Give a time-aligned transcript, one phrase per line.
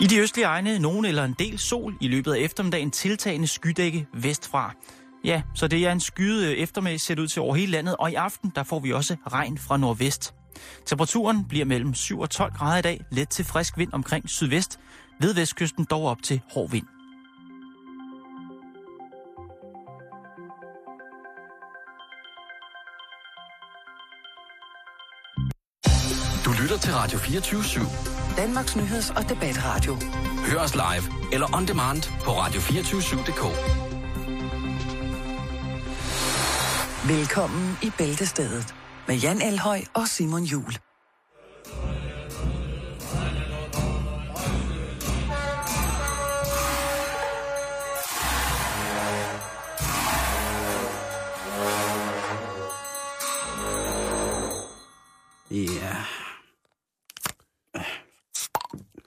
[0.00, 4.06] I de østlige egne nogen eller en del sol i løbet af eftermiddagen tiltagende skydække
[4.14, 4.74] vestfra.
[5.24, 8.10] Ja, så det er en skyde øh, eftermiddag set ud til over hele landet, og
[8.10, 10.34] i aften der får vi også regn fra nordvest.
[10.86, 14.80] Temperaturen bliver mellem 7 og 12 grader i dag, let til frisk vind omkring sydvest,
[15.20, 16.86] ved vestkysten dog op til hård vind.
[26.44, 28.19] Du lytter til Radio 24 /7.
[28.40, 29.96] Danmarks Nyheds- og Debatradio.
[30.46, 33.42] Hør os live eller on demand på radio247.dk.
[37.08, 38.74] Velkommen i Bæltestedet
[39.08, 40.72] med Jan Elhøj og Simon Jul.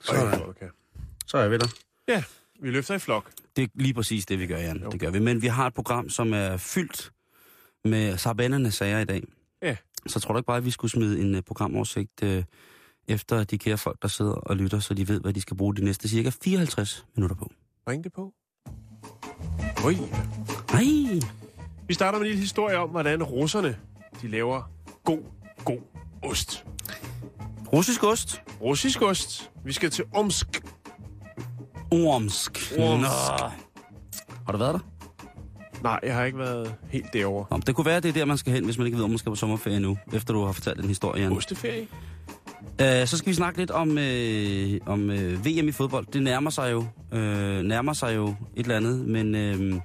[0.04, 0.50] Sådan.
[0.50, 0.68] Okay.
[1.28, 1.70] Så er jeg ved dig.
[2.08, 2.23] Ja,
[2.59, 3.32] vi løfter i flok.
[3.56, 4.82] Det er lige præcis det, vi gør, Jan.
[4.84, 4.90] Jo.
[4.90, 5.20] Det gør vi.
[5.20, 7.12] Men vi har et program, som er fyldt
[7.86, 9.23] med sarbanderne sager i dag.
[9.62, 9.76] Ja.
[10.08, 12.44] Så tror du ikke bare, at vi skulle smide en uh, programoversigt uh,
[13.08, 15.76] efter de kære folk, der sidder og lytter, så de ved, hvad de skal bruge
[15.76, 17.52] de næste cirka 54 minutter på.
[17.88, 18.34] Ring det på.
[19.86, 19.94] Oj.
[20.73, 21.22] Nej.
[21.88, 23.78] Vi starter med en lille historie om, hvordan russerne
[24.22, 24.72] de laver
[25.04, 25.23] god,
[25.66, 25.80] god
[26.22, 26.66] ost.
[27.74, 28.42] Russisk ost.
[28.62, 29.52] Russisk ost.
[29.66, 30.48] Vi skal til Omsk.
[31.92, 32.74] Ormsk.
[32.80, 33.10] Ormsk.
[33.10, 33.50] Nå.
[34.46, 34.80] Har du været der?
[35.84, 37.46] Nej, jeg har ikke været helt derovre.
[37.52, 39.10] Nå, det kunne være, det er der, man skal hen, hvis man ikke ved, om
[39.10, 41.32] man skal på sommerferie nu, efter du har fortalt den historie, Jan.
[41.32, 41.88] Osteferie?
[42.82, 46.06] Uh, så skal vi snakke lidt om, uh, om uh, VM i fodbold.
[46.14, 47.18] Det nærmer sig jo, uh,
[47.62, 49.82] nærmer sig jo et eller andet, men uh,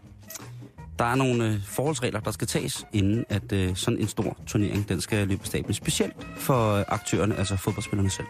[0.98, 4.88] der er nogle uh, forholdsregler, der skal tages, inden at uh, sådan en stor turnering,
[4.88, 5.74] den skal løbe af stablen.
[5.74, 8.26] Specielt for uh, aktørerne, altså fodboldspillerne selv.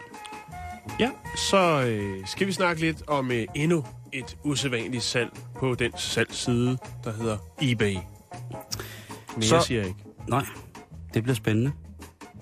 [0.99, 1.09] Ja,
[1.49, 6.77] så øh, skal vi snakke lidt om øh, endnu et usædvanligt salg på den salgsside,
[7.03, 7.93] der hedder eBay.
[9.35, 9.99] Mere Så- siger jeg ikke.
[10.27, 10.45] Nej,
[11.13, 11.71] det bliver spændende.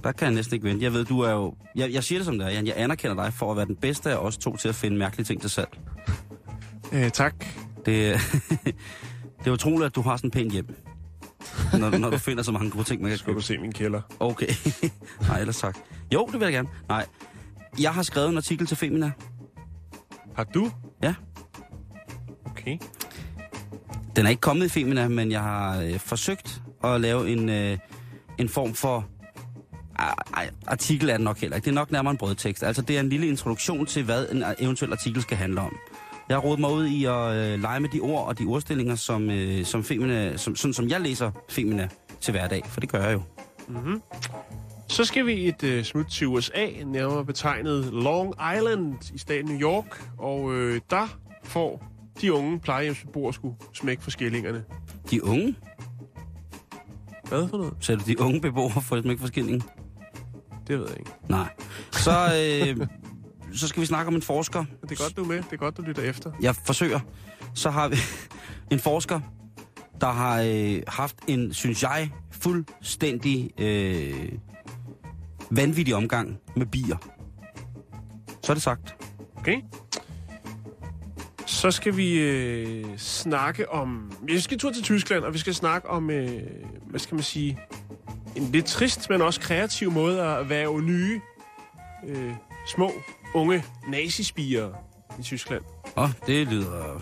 [0.03, 0.83] Der kan jeg næsten ikke vente.
[0.83, 1.55] Jeg ved, du er jo...
[1.75, 2.67] Jeg, jeg siger det som det er, Jan.
[2.67, 5.25] Jeg anerkender dig for at være den bedste af os to til at finde mærkelige
[5.25, 5.79] ting til salg.
[6.91, 7.45] Øh, tak.
[7.85, 8.19] Det,
[9.47, 10.75] det er utroligt, at du har sådan en pæn hjem.
[11.79, 13.43] Når, når du finder så mange gode ting, man kan Skal du købe.
[13.43, 14.01] se min kælder?
[14.19, 14.47] Okay.
[15.27, 15.77] Nej, ellers tak.
[16.13, 16.69] Jo, det vil jeg gerne.
[16.89, 17.05] Nej.
[17.79, 19.11] Jeg har skrevet en artikel til Femina.
[20.35, 20.71] Har du?
[21.03, 21.13] Ja.
[22.45, 22.77] Okay.
[24.15, 27.77] Den er ikke kommet i Femina, men jeg har øh, forsøgt at lave en, øh,
[28.37, 29.05] en form for...
[30.33, 31.65] Ej, artikel er det nok heller ikke.
[31.65, 32.63] Det er nok nærmere en brødtekst.
[32.63, 35.75] Altså, det er en lille introduktion til, hvad en eventuel artikel skal handle om.
[36.29, 39.29] Jeg har mig ud i at øh, lege med de ord og de ordstillinger, som,
[39.29, 41.89] øh, som Femina, som, sådan som jeg læser Femina
[42.21, 42.61] til hverdag.
[42.65, 43.21] For det gør jeg jo.
[44.87, 49.59] Så skal vi et øh, smut til USA, nærmere betegnet Long Island i staten New
[49.59, 50.01] York.
[50.17, 51.83] Og øh, der får
[52.21, 54.63] de unge plejehjemsbeboere skulle smække for skillingerne.
[55.11, 55.55] De unge,
[57.29, 57.73] Hvad for noget?
[57.79, 59.61] sagde du, de unge beboere får ikke forskellige?
[60.67, 61.11] Det ved jeg ikke.
[61.29, 61.49] Nej.
[61.91, 62.87] Så, øh,
[63.57, 64.65] så skal vi snakke om en forsker.
[64.81, 65.37] Det er godt, du er med.
[65.37, 66.31] Det er godt, du lytter efter.
[66.41, 66.99] Jeg forsøger.
[67.53, 67.95] Så har vi
[68.71, 69.19] en forsker,
[70.01, 74.31] der har øh, haft en, synes jeg, fuldstændig øh,
[75.49, 76.97] vanvittig omgang med bier.
[78.43, 78.95] Så er det sagt.
[79.35, 79.61] Okay?
[81.45, 84.11] Så skal vi øh, snakke om...
[84.21, 86.41] Vi skal tur til Tyskland, og vi skal snakke om, øh,
[86.89, 87.59] hvad skal man sige,
[88.35, 91.21] en lidt trist, men også kreativ måde at være nye,
[92.07, 92.33] øh,
[92.67, 92.91] små,
[93.37, 94.69] unge nazispiger
[95.19, 95.63] i Tyskland.
[95.95, 97.01] Og det lyder...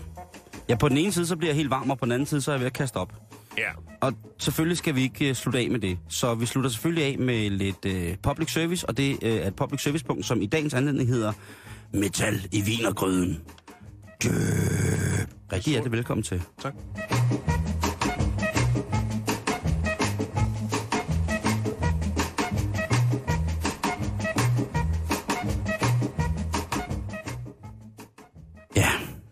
[0.69, 2.41] Ja, på den ene side, så bliver jeg helt varm, og på den anden side,
[2.41, 3.13] så er jeg ved at kaste op.
[3.57, 3.69] Ja.
[4.01, 5.97] Og selvfølgelig skal vi ikke øh, slutte af med det.
[6.09, 9.55] Så vi slutter selvfølgelig af med lidt øh, public service, og det øh, er et
[9.55, 11.33] public service punkt, som i dagens anledning hedder
[11.93, 13.41] Metal i vinergryden.
[14.23, 14.29] Dø.
[15.51, 16.41] Rigtig hjertelig velkommen til.
[16.61, 16.73] Tak.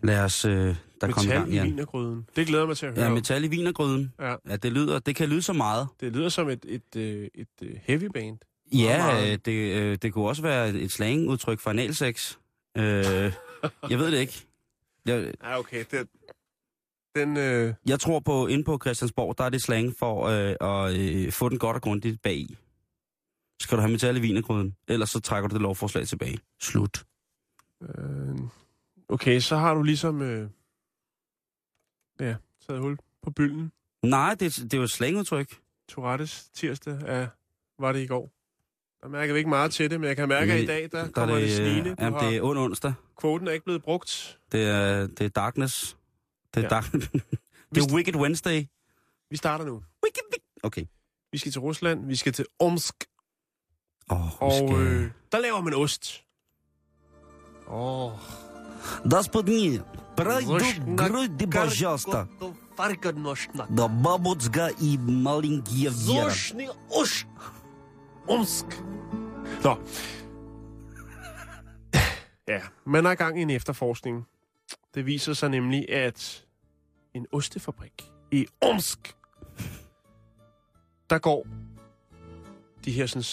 [0.04, 0.44] Lad os...
[0.44, 1.66] Øh, der komme i Metal gang, i Jan.
[1.66, 2.26] vinergryden.
[2.36, 3.04] Det glæder mig til at høre.
[3.06, 4.12] Ja, metal i vinergryden.
[4.20, 4.34] Ja.
[4.48, 5.88] Ja, det, lyder, det kan lyde så meget.
[6.00, 8.38] Det lyder som et, et, et, et, et heavy band.
[8.72, 12.36] Ja, øh, det, øh, det kunne også være et slangudtryk for analsex.
[12.76, 12.84] Øh,
[13.90, 14.46] jeg ved det ikke.
[15.06, 15.84] Jeg, Ja, okay.
[15.90, 16.06] Den,
[17.16, 20.56] den øh, jeg tror på, inde på Christiansborg, der er det slang for øh,
[20.88, 22.56] at øh, få den godt og grundigt bag i.
[23.60, 26.38] Skal du have metal i vinergryden, ellers så trækker du det lovforslag tilbage.
[26.62, 27.04] Slut.
[27.82, 28.38] øh,
[29.08, 30.48] okay, så har du ligesom øh,
[32.20, 32.34] ja,
[32.66, 33.72] taget hul på bylden.
[34.02, 35.60] Nej, det, det er jo et slangudtryk.
[35.88, 37.26] Tourettes tirsdag er,
[37.78, 38.30] var det i går.
[39.02, 41.04] Der mærker vi ikke meget til det, men jeg kan mærke, at i dag, der,
[41.04, 41.90] der kommer det, det snigende.
[41.90, 42.94] Du Jamen, har, det er ond onsdag.
[43.16, 44.38] Kvoten er ikke blevet brugt.
[44.52, 45.96] Det er, det er darkness.
[46.54, 46.68] Det er, Ja.
[46.68, 46.92] dark...
[47.74, 48.64] det er Wicked Wednesday.
[49.30, 49.72] Vi starter nu.
[50.04, 50.48] Wicked, wicked.
[50.62, 50.84] Okay.
[51.32, 52.06] Vi skal til Rusland.
[52.06, 53.04] Vi skal til Omsk.
[54.10, 54.86] Oh, Og skal...
[54.86, 56.24] øh, der laver man ost.
[57.68, 58.04] Åh.
[58.12, 58.18] Oh.
[59.11, 59.81] Господи,
[60.15, 60.59] пройду
[60.95, 62.27] груди, пожалуйста.
[63.69, 66.29] Да бабочка и маленькие Вера.
[66.29, 67.27] Зошни ost.
[68.27, 68.65] Omsk.
[69.63, 69.77] Nå.
[72.47, 74.27] Ja, man er i gang i en efterforskning.
[74.93, 76.45] Det viser sig nemlig, at
[77.13, 79.15] en ostefabrik i Omsk,
[81.09, 81.47] der går
[82.85, 83.23] de her sådan,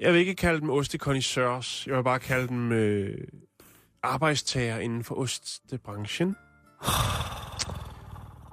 [0.00, 3.18] jeg vil ikke kalde dem ostekondisørs, jeg vil bare kalde dem øh,
[4.03, 6.35] arbejdstager inden for ostebranchen.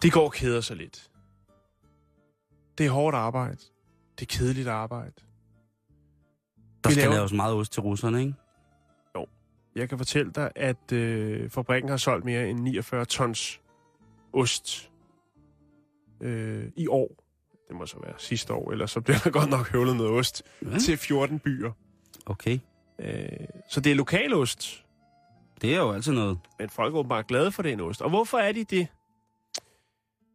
[0.03, 1.11] De går og keder sig lidt.
[2.79, 3.57] Det er hårdt arbejde.
[4.19, 5.13] Det er kedeligt arbejde.
[6.85, 8.35] Der skal laver- laves meget ost til russerne, ikke?
[9.77, 13.61] Jeg kan fortælle dig, at øh, fabrikken har solgt mere end 49 tons
[14.33, 14.91] ost
[16.21, 17.25] øh, i år.
[17.69, 20.43] Det må så være sidste år, ellers så bliver der godt nok høvlet noget ost
[20.63, 20.79] Ja.
[20.79, 21.73] til 14 byer.
[22.27, 22.59] Okay.
[22.99, 23.27] Øh,
[23.71, 24.84] så det er lokalost,
[25.65, 26.39] Det er jo altid noget.
[26.59, 28.03] men folk er åbenbart glade for den ost.
[28.03, 28.89] Og hvorfor er de det?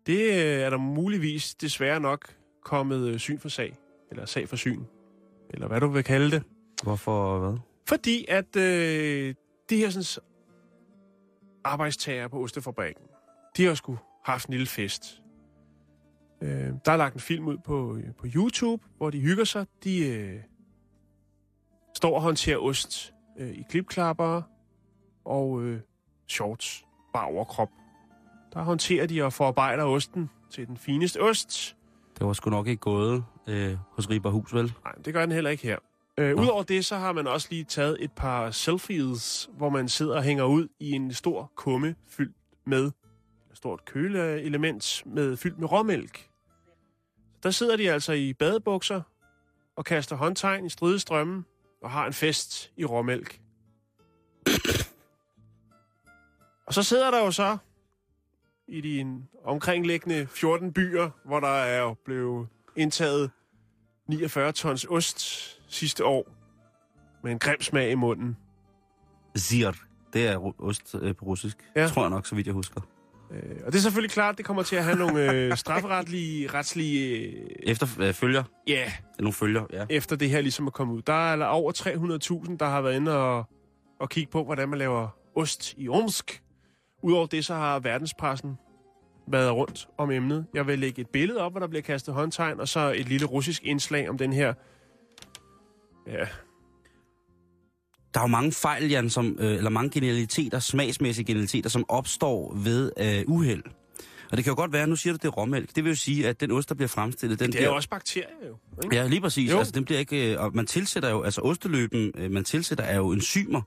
[0.05, 3.75] Det øh, er der muligvis desværre nok kommet øh, syn for sag,
[4.11, 4.83] eller sag for syn,
[5.49, 6.43] eller hvad du vil kalde det.
[6.83, 7.57] Hvorfor hvad?
[7.87, 9.35] Fordi at øh,
[9.69, 10.23] de her sådan,
[11.63, 13.03] arbejdstager på Ostefabrikken,
[13.57, 15.21] de har sgu haft en lille fest.
[16.41, 19.65] Øh, der er lagt en film ud på, på YouTube, hvor de hygger sig.
[19.83, 20.39] De øh,
[21.95, 24.41] står og håndterer ost øh, i klipklapper
[25.25, 25.79] og øh,
[26.27, 27.69] shorts, bare overkrop.
[28.53, 31.75] Der håndterer de og forarbejder osten til den fineste ost.
[32.19, 34.73] Det var sgu nok ikke gået øh, hos Riberhus, vel?
[34.83, 35.77] Nej, det gør den heller ikke her.
[36.17, 40.15] Øh, Udover det, så har man også lige taget et par selfies, hvor man sidder
[40.15, 42.35] og hænger ud i en stor kumme fyldt
[42.65, 42.85] med
[43.51, 46.29] et stort køleelement med fyldt med råmælk.
[47.43, 49.01] Der sidder de altså i badebukser
[49.77, 51.45] og kaster håndtegn i stridestrømmen
[51.83, 53.39] og har en fest i råmælk.
[56.69, 57.57] Og så sidder der jo så
[58.67, 63.31] i de omkringliggende 14 byer, hvor der er jo blevet indtaget
[64.07, 65.19] 49 tons ost
[65.73, 66.31] sidste år
[67.23, 68.37] med en grim smag i munden.
[69.37, 69.71] Zir.
[70.13, 71.57] Det er ost øh, på russisk.
[71.75, 71.87] Ja.
[71.87, 72.81] Tror jeg nok, så vidt jeg husker.
[73.31, 77.17] Øh, og det er selvfølgelig klart, det kommer til at have nogle øh, strafferetlige, retslige,
[77.17, 78.43] øh, Efter øh, følger.
[78.67, 79.85] ja, Nogle følger, ja.
[79.89, 81.01] efter det her ligesom er kommet ud.
[81.01, 81.71] Der er over
[82.47, 83.49] 300.000, der har været inde og,
[83.99, 86.43] og kigge på, hvordan man laver ost i Omsk.
[87.01, 88.57] Udover det, så har verdenspressen
[89.27, 90.45] været rundt om emnet.
[90.53, 93.25] Jeg vil lægge et billede op, hvor der bliver kastet håndtegn, og så et lille
[93.27, 94.53] russisk indslag om den her...
[96.07, 96.25] Ja,
[98.13, 102.53] Der er jo mange fejl, Jan, som, øh, eller mange genialiteter, smagsmæssige genialiteter, som opstår
[102.55, 103.63] ved øh, uheld.
[104.31, 105.75] Og det kan jo godt være, nu siger du, det er råmælk.
[105.75, 107.69] Det vil jo sige, at den ost, der bliver fremstillet, den det er bliver...
[107.69, 108.57] jo også bakterier jo.
[108.83, 108.95] Ikke?
[108.95, 109.51] Ja, lige præcis.
[109.51, 109.57] Jo.
[109.57, 110.33] Altså, den bliver ikke...
[110.33, 111.21] øh, Og man tilsætter jo...
[111.23, 113.61] Altså, osteløben, øh, man tilsætter er jo enzymer.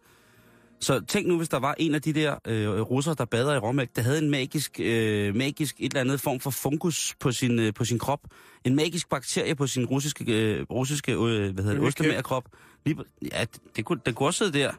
[0.82, 3.58] Så tænk nu, hvis der var en af de der øh, russere, der bader i
[3.58, 7.58] råmælk, der havde en magisk, øh, magisk et eller andet form for fungus på sin,
[7.58, 8.20] øh, på sin krop.
[8.64, 12.44] En magisk bakterie på sin russiske, øh, russiske øh, hvad hedder det, Hvilket ostemagerkrop.
[12.84, 12.99] Lige,
[13.32, 14.73] ja, det, det kunne, den kunne også sidde der.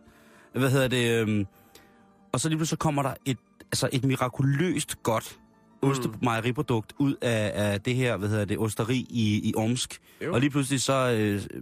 [0.53, 1.27] Hvad hedder det?
[1.27, 1.45] Øh,
[2.31, 3.37] og så lige pludselig så kommer der et,
[3.71, 5.39] altså et mirakuløst godt
[5.81, 9.99] ostemejeriprodukt ud af, af det her, hvad hedder det, osteri i, i Omsk.
[10.21, 10.33] Jo.
[10.33, 11.61] Og lige pludselig så øh,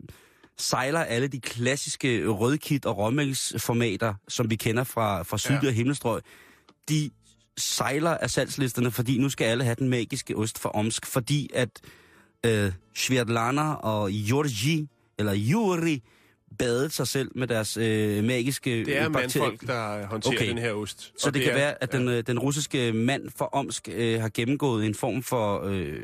[0.62, 5.68] sejler alle de klassiske rødkit- og råmælksformater, som vi kender fra, fra sydlige Ja.
[5.70, 5.74] ja.
[5.76, 6.22] himmelstrøg,
[6.90, 7.10] de
[7.58, 11.70] sejler af salgslisterne, fordi nu skal alle have den magiske ost fra Omsk, fordi at
[12.46, 14.88] øh, Svetlana og Georgi,
[15.20, 16.04] eller Yuri,
[16.60, 20.50] badede sig selv med deres øh, magiske Det er øh, bakterie- mandfolk, der håndterer Okay.
[20.50, 21.14] den her ost.
[21.18, 23.90] så Og det, det kan er- være, at den, øh, den russiske mand fra Omsk
[23.92, 25.64] øh, har gennemgået en form for...
[25.66, 26.00] Øh,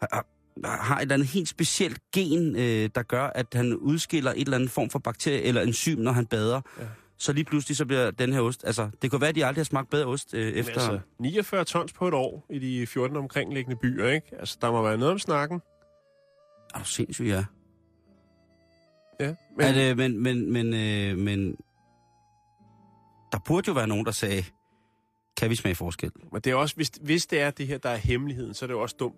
[0.00, 0.26] har,
[0.64, 4.56] har et eller andet helt specielt gen, øh, der gør, at han udskiller et eller
[4.56, 6.60] andet form for bakterie eller enzym, når han bader.
[6.78, 6.84] Ja.
[7.18, 8.64] Så lige pludselig så bliver den her ost...
[8.64, 10.72] Altså, det kan være, at de aldrig har smagt bedre ost øh, efter...
[10.72, 14.26] Altså, 49 tons på et år i de 14 omkringliggende byer, ikke?
[14.38, 15.60] Altså, der må være noget om snakken.
[16.74, 17.44] Er du sindssygt, ja.
[19.20, 21.56] Ja, Men, men, at, øh, men, men, men, øh, men...
[23.32, 24.44] Der burde jo være nogen, der sagde,
[25.36, 26.10] kan vi smage forskel?
[26.32, 28.66] men det er også, hvis, hvis det er det her, der er hemmeligheden, så er
[28.66, 29.16] det jo også dumt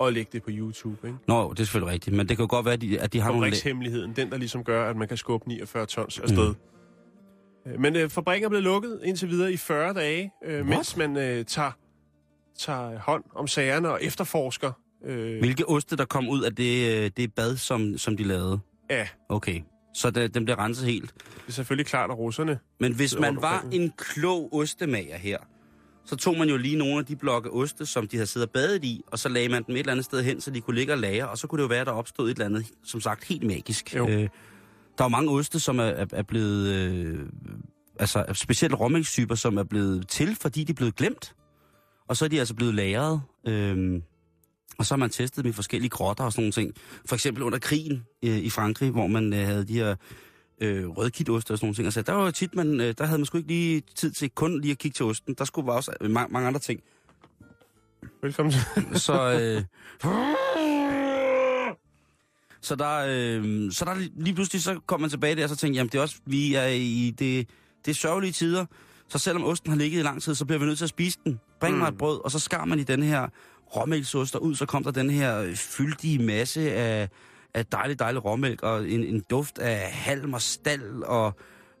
[0.00, 1.18] at lægge det på YouTube, ikke?
[1.28, 3.20] Nå, det er selvfølgelig rigtigt, men det kan jo godt være, at de, at de
[3.20, 3.46] har nogle...
[3.46, 6.48] Fabrikshemmeligheden, den der ligesom gør, at man kan skubbe 49 tons afsted.
[6.48, 7.80] Mm.
[7.80, 11.44] Men øh, fabrikken er blevet lukket indtil videre i 40 dage, øh, mens man øh,
[11.44, 11.70] tager,
[12.58, 14.72] tager hånd om sagerne og efterforsker.
[15.04, 18.60] Øh, Hvilke oste, der kom ud af det, øh, det bad, som, som de lavede?
[18.90, 19.60] ja, Okay.
[19.94, 21.14] Så det, den bliver renset helt.
[21.14, 22.58] Det er selvfølgelig klart, at russerne...
[22.80, 25.38] Men hvis man var en klog ostemager her,
[26.04, 28.52] så tog man jo lige nogle af de blokke oste, som de havde siddet og
[28.52, 30.76] badet i, og så lagde man dem et eller andet sted hen, så de kunne
[30.76, 32.66] ligge og lagre, og så kunne det jo være, at der opstod et eller andet,
[32.84, 33.96] som sagt, helt magisk.
[33.96, 34.08] Jo.
[34.08, 34.28] Øh,
[34.98, 36.66] der er jo mange oste, som er, er, er blevet...
[36.68, 37.26] Øh,
[37.98, 41.34] altså specielt råmælkstyper, som er blevet til, fordi de er blevet glemt.
[42.08, 43.22] Og så er de altså blevet lagret.
[43.46, 44.02] Øh,
[44.78, 46.74] og så har man testet dem i forskellige grotter og sådan nogle ting.
[47.06, 49.96] For eksempel under krigen øh, i Frankrig, hvor man øh, havde de her
[50.62, 51.86] øh, rødkitoste og sådan nogle ting.
[51.86, 54.30] Altså, der var jo tit, man, øh, der havde man sgu ikke lige tid til
[54.30, 55.34] kun lige at kigge til osten.
[55.38, 56.80] Der skulle være også øh, mange, mange andre ting.
[58.22, 59.00] Velkommen til.
[59.06, 59.62] Så, øh,
[62.60, 65.76] så der, øh, så der lige pludselig så kom man tilbage der og så tænkte,
[65.76, 67.48] jamen det er også, vi er i det,
[67.84, 68.66] det er sørgelige tider.
[69.08, 71.18] Så selvom osten har ligget i lang tid, så bliver vi nødt til at spise
[71.24, 71.40] den.
[71.60, 71.78] Bring mm.
[71.78, 73.28] mig et brød, og så skar man i den her
[73.76, 77.08] råmælksost, og ud så kom der den her fyldige masse af,
[77.54, 81.32] af dejlig, dejlig råmælk, og en, en duft af halm og stald, og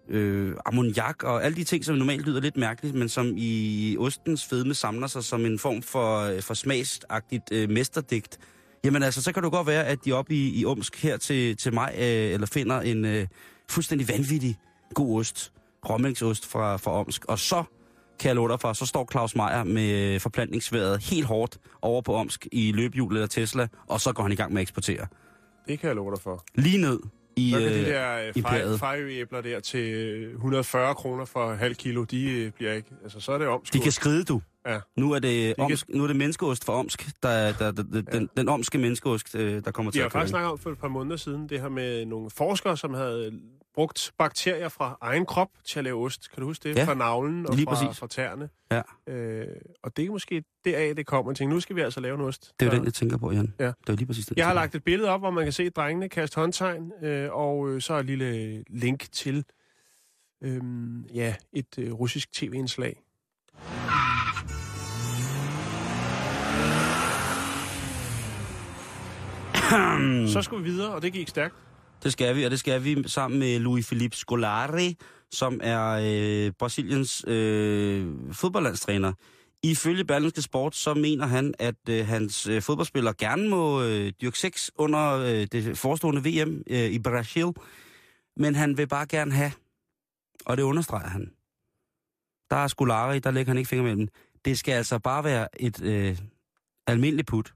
[0.08, 4.44] øh, ammoniak, og alle de ting, som normalt lyder lidt mærkeligt, men som i ostens
[4.44, 8.38] fedme samler sig som en form for, øh, for smagsagtigt øh, mesterdigt.
[8.84, 11.56] Jamen altså, så kan det godt være, at de oppe i, i Omsk her til,
[11.56, 13.26] til mig, øh, eller finder en øh,
[13.70, 14.56] fuldstændig vanvittig
[14.94, 15.52] god ost,
[15.90, 17.64] råmælksost fra, fra Omsk, og så
[18.20, 22.02] kan jeg love dig for, så står Claus Meier med øh, forplantningsværet helt hårdt over
[22.02, 25.06] på Omsk i løbehjul eller Tesla, og så går han i gang med at eksportere.
[25.68, 26.44] Det kan jeg love dig for.
[26.54, 27.00] Lige ned
[27.36, 28.78] i Så kan øh, de der imperiet.
[28.78, 32.88] fejøæbler der til 140 kroner for halv kilo, de øh, bliver ikke...
[33.02, 33.82] Altså, så er det De omskudt.
[33.82, 34.40] kan skride, du.
[34.66, 34.80] Ja.
[34.96, 38.28] Nu er det, omsk, nu er det menneskeost fra Omsk, der, der, der, der den,
[38.36, 40.20] den omske menneskeost, øh, der kommer til har at køre.
[40.20, 43.40] faktisk snakket om for et par måneder siden, det her med nogle forskere, som havde
[43.74, 46.30] brugt bakterier fra egen krop til at lave ost.
[46.30, 46.76] Kan du huske det?
[46.76, 47.98] Ja, fra navlen og lige fra, præcis.
[47.98, 48.48] fra tæerne.
[48.70, 48.82] Ja.
[49.12, 49.46] Øh,
[49.82, 51.32] og det er måske deraf, det kommer.
[51.32, 52.52] Jeg tænkte, nu skal vi altså lave en ost.
[52.60, 53.54] Det er jo den, jeg tænker på, Jan.
[53.58, 53.66] Ja.
[53.66, 54.36] Det er lige præcis den.
[54.36, 57.32] Jeg har tænker lagt et billede op, hvor man kan se drengene kaste håndtegn, øh,
[57.32, 59.44] og øh, så et lille link til
[60.42, 60.60] øh,
[61.14, 63.02] ja, et øh, russisk tv-indslag.
[70.28, 71.54] Så skal vi videre, og det gik stærkt.
[72.02, 74.96] Det skal vi, og det skal vi sammen med Louis Philippe Scolari,
[75.30, 79.12] som er øh, Brasiliens øh, fodboldlandstræner.
[79.62, 84.38] Ifølge Berlingske Sport, så mener han, at øh, hans øh, fodboldspillere gerne må øh, dyrke
[84.38, 87.46] sex under øh, det forestående VM øh, i Brasil,
[88.36, 89.52] men han vil bare gerne have,
[90.46, 91.30] og det understreger han.
[92.50, 94.08] Der er Scolari, der lægger han ikke fingre mellem.
[94.44, 96.18] Det skal altså bare være et øh,
[96.86, 97.54] almindeligt put.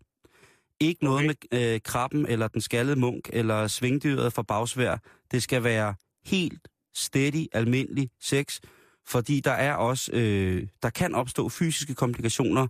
[0.80, 1.37] Ikke noget Okay.
[1.52, 4.97] med øh, krabben, eller den skaldede munk, eller svingdyret fra bagsvær.
[5.30, 5.95] Det skal være
[6.26, 8.61] helt steady, almindelig sex,
[9.06, 12.66] fordi der er også, øh, der kan opstå fysiske komplikationer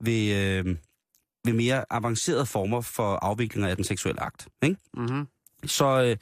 [0.00, 0.76] ved, øh,
[1.44, 4.48] ved mere avancerede former for afviklinger af den seksuelle akt.
[4.62, 4.76] Ikke?
[4.94, 5.26] Mm-hmm.
[5.64, 6.16] Så, øh,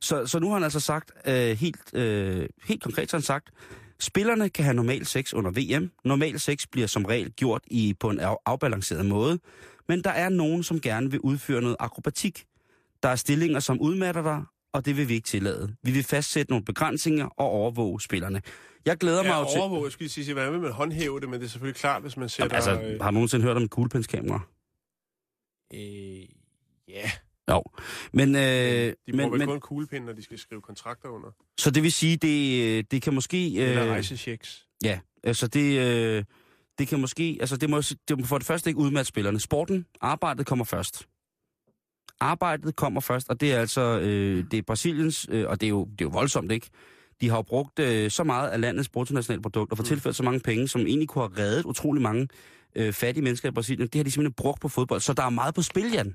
[0.00, 3.50] så, så nu har han altså sagt, øh, helt, øh, helt konkret så han sagt,
[4.00, 5.90] spillerne kan have normal sex under VM.
[6.04, 9.38] Normal sex bliver som regel gjort i på en af, afbalanceret måde,
[9.88, 12.44] men der er nogen, som gerne vil udføre noget akrobatik.
[13.02, 15.76] Der er stillinger, som udmatter dig, og det vil vi ikke tillade.
[15.82, 18.42] Vi vil fastsætte nogle begrænsninger og overvåge spillerne.
[18.86, 19.60] Jeg glæder mig Ja, jo til...
[19.60, 22.16] overvåge, jeg skulle sige, hvordan vil man håndhæve det, men det er selvfølgelig klart, hvis
[22.16, 22.56] man sætter...
[22.56, 24.40] Altså, øh, har du nogensinde hørt om et kuglepenskamera?
[25.74, 25.80] øh,
[26.88, 27.10] ja,
[27.50, 27.62] Jo.
[28.12, 31.28] Men, øh, de bruger men, vel kun kuglepind, når de skal skrive kontrakter under.
[31.58, 33.54] så det vil sige, det, det kan måske...
[33.56, 34.66] Eller øh, rejsechecks.
[34.84, 36.24] Ja, altså det, øh,
[36.78, 39.40] det kan måske, altså det må, det må for det første ikke udmatte spillerne.
[39.40, 41.08] Sporten, arbejdet kommer først.
[42.20, 45.70] Arbejdet kommer først, og det er altså, øh, det er Brasiliens, øh, og det er,
[45.70, 46.68] jo, det er jo voldsomt, ikke?
[47.20, 49.88] De har jo brugt øh, så meget af landets bruttonationalprodukt og fået Mm.
[49.88, 52.28] tilført så mange penge, som egentlig kunne have reddet utrolig mange
[52.76, 53.88] øh, fattige mennesker i Brasilien.
[53.88, 56.14] Det har de simpelthen brugt på fodbold, så der er meget på spil, Jan.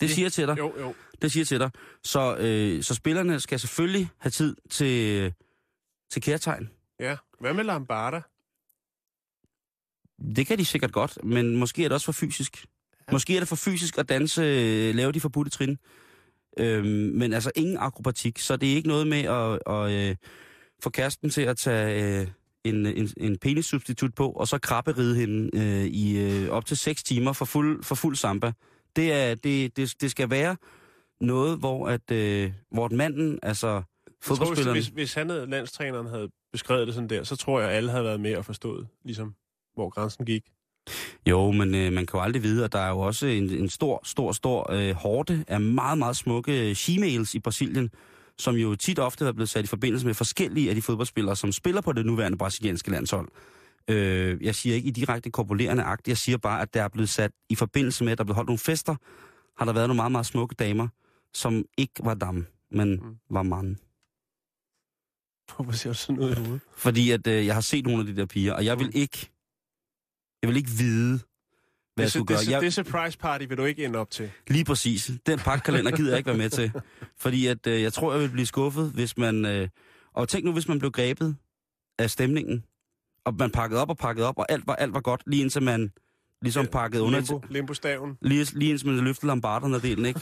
[0.00, 0.58] Det siger til dig.
[0.58, 0.94] Jo, jo.
[1.22, 1.70] Det siger til dig.
[2.04, 5.32] Så, øh, så spillerne skal selvfølgelig have tid til,
[6.10, 6.70] til kærtegn.
[7.00, 7.16] Ja.
[7.40, 8.20] Hvad med Lambarda?
[10.36, 12.66] Det kan de sikkert godt, men måske er det også for fysisk.
[13.12, 15.78] Måske er det for fysisk at danse, øh, lave de forbudte trin.
[16.58, 20.16] Øhm, men altså ingen akrobatik, så det er ikke noget med at, at øh,
[20.82, 22.26] få kæresten til at tage øh,
[22.64, 27.02] en, en, en penissubstitut på, og så krabberide hende øh, i øh, op til 6
[27.02, 28.52] timer for fuld, for fuld samba.
[28.96, 30.56] Det, er, det, det, det skal være
[31.20, 33.82] noget, hvor, at, øh, hvor manden, altså Jeg
[34.22, 34.76] tror, fodboldspilleren...
[34.76, 37.90] hvis, hvis han havde, landstræneren havde beskrevet det sådan der, så tror jeg, at alle
[37.90, 39.34] havde været med og forstået, ligesom,
[39.74, 40.42] hvor grænsen gik.
[41.26, 43.68] Jo, men øh, man kan jo aldrig vide, at der er jo også en, en
[43.68, 47.90] stor, stor, stor øh, hårde af meget, meget smukke she-mails i Brasilien,
[48.38, 51.52] som jo tit ofte er blevet sat i forbindelse med forskellige af de fodboldspillere, som
[51.52, 53.28] spiller på det nuværende brasilianske landshold.
[53.90, 57.08] Øh, jeg siger ikke i direkte korpulerende akt, jeg siger bare, at der er blevet
[57.08, 58.94] sat i forbindelse med, at der er blevet holdt nogle fester,
[59.58, 60.88] har der været nogle meget, meget smukke damer,
[61.34, 63.16] som ikke var damme, men Mm.
[63.30, 63.76] var mand.
[65.56, 66.60] Hvorfor ser du sådan noget i hovedet?
[66.76, 68.92] Fordi at øh, jeg har set nogle af de der piger, og jeg vil Mm.
[68.94, 69.30] ikke,
[70.44, 71.18] jeg vil ikke vide, hvad
[71.98, 72.54] jeg Det, skulle det, gøre.
[72.54, 74.30] Jeg, det surprise party vil du ikke ende op til.
[74.48, 75.10] Lige præcis.
[75.26, 76.72] Den pakkalender gider jeg ikke være med til.
[77.24, 79.44] Fordi at, øh, jeg tror, jeg vil blive skuffet, hvis man...
[79.44, 79.68] Øh,
[80.14, 81.36] og tænk nu, hvis man blev grebet
[81.98, 82.64] af stemningen,
[83.24, 85.62] og man pakkede op og pakkede op, og alt var, alt var godt, lige indtil
[85.62, 85.92] man
[86.42, 87.20] ligesom pakkede under...
[87.20, 88.18] Limbo, limbo-staven.
[88.22, 90.20] Lige, lige indtil man løftede lombarderne delen, ikke?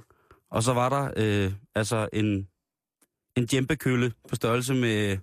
[0.54, 2.48] og så var der øh, altså en,
[3.36, 5.18] en djempekølle på størrelse med,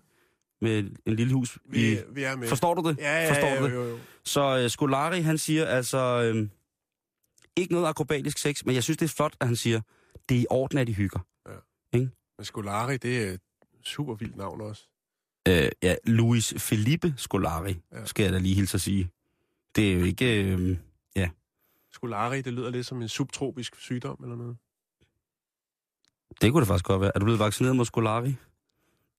[0.63, 1.57] med en lille hus.
[1.65, 2.47] Vi, I, vi er med.
[2.47, 2.97] forstår du det?
[2.97, 3.73] Ja, ja, forstår ja, du jo, det?
[3.73, 3.99] jo, jo.
[4.23, 6.47] Så øh, Skolari, han siger altså, øh,
[7.55, 9.81] ikke noget akrobatisk sex, men jeg synes, det er flot, at han siger,
[10.29, 11.19] det er i orden, at de hygger.
[12.37, 13.39] Men Scolari, det er et
[13.83, 14.87] super vildt navn også.
[15.47, 17.99] Øh, ja, Luis Felipe Scolari, Ja.
[17.99, 18.05] ja.
[18.05, 19.09] skal jeg da lige hilse at sige.
[19.75, 20.43] Det er jo ikke...
[20.53, 20.77] Øh,
[21.91, 24.57] Scolari, det lyder lidt som en subtropisk sygdom eller noget.
[26.41, 27.11] det kunne det faktisk godt være.
[27.15, 28.35] Er du blevet vaccineret mod Scolari?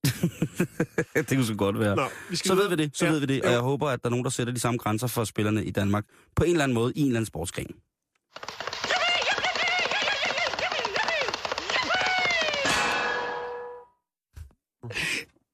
[1.14, 1.96] det kunne så godt være.
[1.96, 3.42] Nå, vi skal Så ved vi det, så Ja, ved vi det.
[3.42, 5.70] Og jeg håber, at der er nogen, der sætter de samme grænser for spillerne i
[5.70, 6.04] Danmark.
[6.36, 7.74] På en eller anden måde, i en eller anden sportsgren.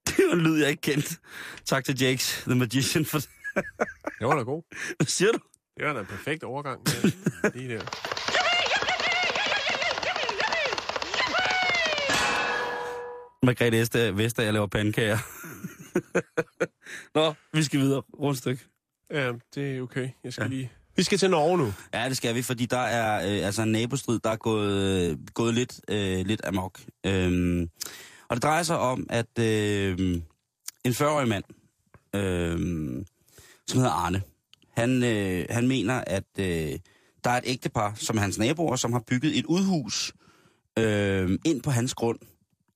[0.07, 1.16] Det var en lyd, jeg ikke kendte.
[1.64, 4.62] Tak til Jakes, The Magician, for Det var da god.
[4.97, 5.38] Hvad siger du?
[5.76, 6.80] Det var da en perfekt overgang.
[7.54, 8.19] Lige der.
[13.42, 15.18] Margrethe Vestager, Vestager laver pandekager.
[17.18, 18.02] Nå, vi skal videre.
[18.20, 18.62] Rundstykke.
[19.11, 20.09] Ja, det er okay.
[20.25, 20.49] Jeg skal Ja.
[20.49, 20.73] lige...
[20.97, 21.73] Vi skal til Norge nu.
[21.94, 25.18] Ja, det skal vi, fordi der er øh, altså en nabostrid, der er gået, øh,
[25.35, 26.80] gået lidt, øh, lidt amok.
[27.06, 27.70] Øhm,
[28.28, 29.99] og det drejer sig om, at øh,
[30.85, 31.44] en 40-årig mand,
[32.16, 32.59] øh,
[33.66, 34.23] som hedder Arne,
[34.76, 36.44] han, øh, han mener, at øh,
[37.25, 40.12] der er et ægtepar, som er hans naboer, som har bygget et udhus
[40.78, 42.18] øh, ind på hans grund,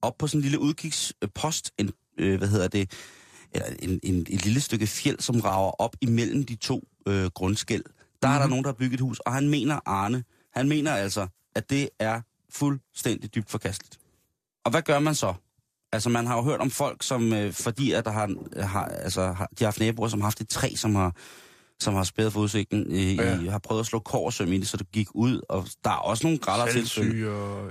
[0.04, 2.90] op på sådan en lille udkigspost, en, øh, hvad hedder det,
[3.52, 7.84] eller en, en, et lille stykke fjeld, som rager op imellem de to øh, grundskæld.
[7.84, 8.34] Der mm-hmm.
[8.34, 11.26] er der nogen, der har bygget et hus, og han mener, Arne, han mener altså,
[11.54, 13.98] at det er fuldstændig dybt forkasteligt.
[14.64, 15.34] Og hvad gør man så?
[15.92, 19.32] Altså, man har jo hørt om folk, som, øh, fordi at der har, har, altså,
[19.32, 21.16] har, de har haft naboer, som har haft et træ, som har,
[21.80, 23.36] som har spæret for udsigten, øh, Ja.
[23.44, 23.50] ja.
[23.50, 26.26] har prøvet at slå kårsøm i det, så det gik ud, og der er også
[26.26, 27.20] nogle græller til.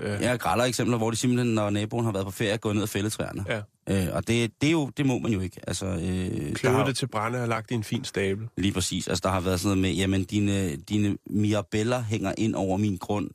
[0.01, 0.29] Ja.
[0.29, 2.83] Ja, græller eksempler, hvor de simpelthen, når naboen har været på ferie, er gået ned
[2.83, 3.45] og fældet træerne.
[3.49, 3.61] Ja.
[3.89, 5.59] Øh, og det, det, er jo, det må man jo ikke.
[5.67, 8.47] Altså, øh, der Kløvet har, det til brænde og lagt i en fin stabel.
[8.57, 9.07] Lige præcis.
[9.07, 12.97] Altså, der har været sådan noget med, jamen, dine, dine mirabeller hænger ind over min
[12.97, 13.29] grund.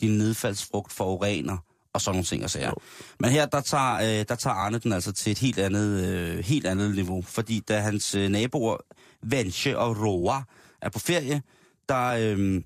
[0.00, 1.56] Din nedfaldsfrugt forurener,
[1.94, 2.68] og sådan nogle ting og sager.
[2.68, 2.74] Jo.
[3.20, 6.38] Men her, der tager, øh, der tager Arne den altså til et helt andet, øh,
[6.38, 7.22] helt andet niveau.
[7.22, 8.76] Fordi da hans øh, naboer,
[9.22, 10.42] Vensche og Roa,
[10.82, 11.42] er på ferie,
[11.88, 12.62] der, øh,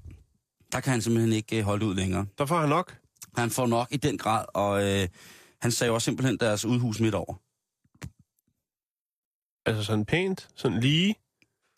[0.73, 2.27] der kan han simpelthen ikke øh, holde ud længere.
[2.38, 2.97] Der får han nok.
[3.37, 5.09] Han får nok i den grad, og øh,
[5.61, 7.35] han sagde også simpelthen deres udhus midt over.
[9.66, 11.14] Altså sådan pænt, sådan lige.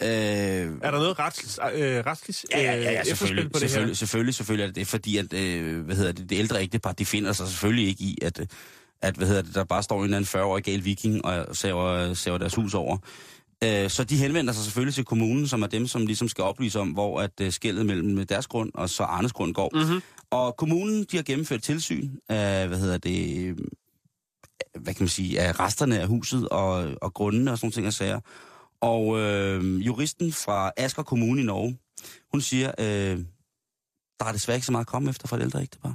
[0.02, 3.60] Øh, Er der noget retsligt, øh, retsligt Ja, ja, ja, ja øh, selvfølgelig, på det
[3.60, 3.94] selvfølgelig, her?
[3.94, 7.06] selvfølgelig, selvfølgelig er det det, fordi at, øh, hvad hedder det, det ældre ægtepar, de
[7.06, 8.46] finder sig selvfølgelig ikke i, at, øh,
[9.02, 12.14] at hvad hedder det, der bare står en eller anden 40-årig gal viking og saver,
[12.14, 12.98] saver deres hus over.
[13.64, 16.80] Øh, så de henvender sig selvfølgelig til kommunen, som er dem, som ligesom skal oplyse
[16.80, 19.70] om, hvor at øh, skældet mellem deres grund og så Arnes grund går.
[19.74, 20.02] Mm-hmm.
[20.30, 23.56] Og kommunen, de har gennemført tilsyn af, hvad hedder det, øh,
[24.80, 27.86] hvad kan man sige, af resterne af huset og, og grundene og sådan nogle ting
[27.86, 28.20] og sager.
[28.80, 31.78] Og øh, juristen fra Asker Kommune i Norge,
[32.32, 33.18] hun siger, øh,
[34.20, 35.94] der er desværre ikke så meget at komme efter fra et ældre ægtepar.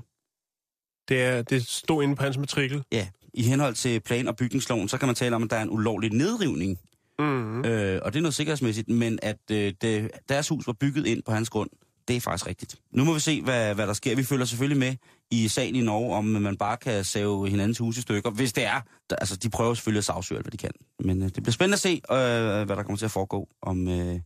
[1.09, 2.83] Det, er, det stod inde på hans matrikel.
[2.91, 5.61] Ja, i henhold til plan- og bygningsloven, så kan man tale om, at der er
[5.61, 6.79] en ulovlig nedrivning.
[7.23, 7.65] Mm-hmm.
[7.65, 11.23] Øh, og det er noget sikkerhedsmæssigt, men at øh, det, deres hus var bygget ind
[11.23, 11.69] på hans grund,
[12.07, 12.75] det er faktisk rigtigt.
[12.91, 14.15] Nu må vi se, hvad, hvad der sker.
[14.15, 14.95] Vi følger selvfølgelig med
[15.31, 18.65] i sagen i Norge, om man bare kan save hinandens hus i stykker, hvis det
[18.65, 18.81] er.
[19.09, 20.71] Der, altså, de prøver selvfølgelig at sagsøge alt, hvad de kan.
[20.99, 23.87] Men øh, det bliver spændende at se, øh, hvad der kommer til at foregå, om,
[23.87, 24.19] øh,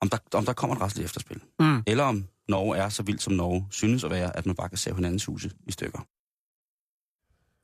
[0.00, 1.40] om, der, om der kommer et retsligt efterspil.
[1.60, 1.82] Mm.
[1.86, 4.78] Eller om Norge er så vildt, som Norge synes at være, at man bare kan
[4.78, 5.98] save hinandens huse i stykker.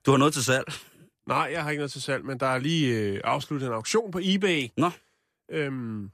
[0.06, 0.72] Du har noget til salg.
[1.28, 4.10] Nej, jeg har ikke noget til salg, men der er lige øh, afsluttet en auktion
[4.10, 4.68] på eBay.
[4.76, 4.90] Nå.
[5.48, 6.10] Øhm,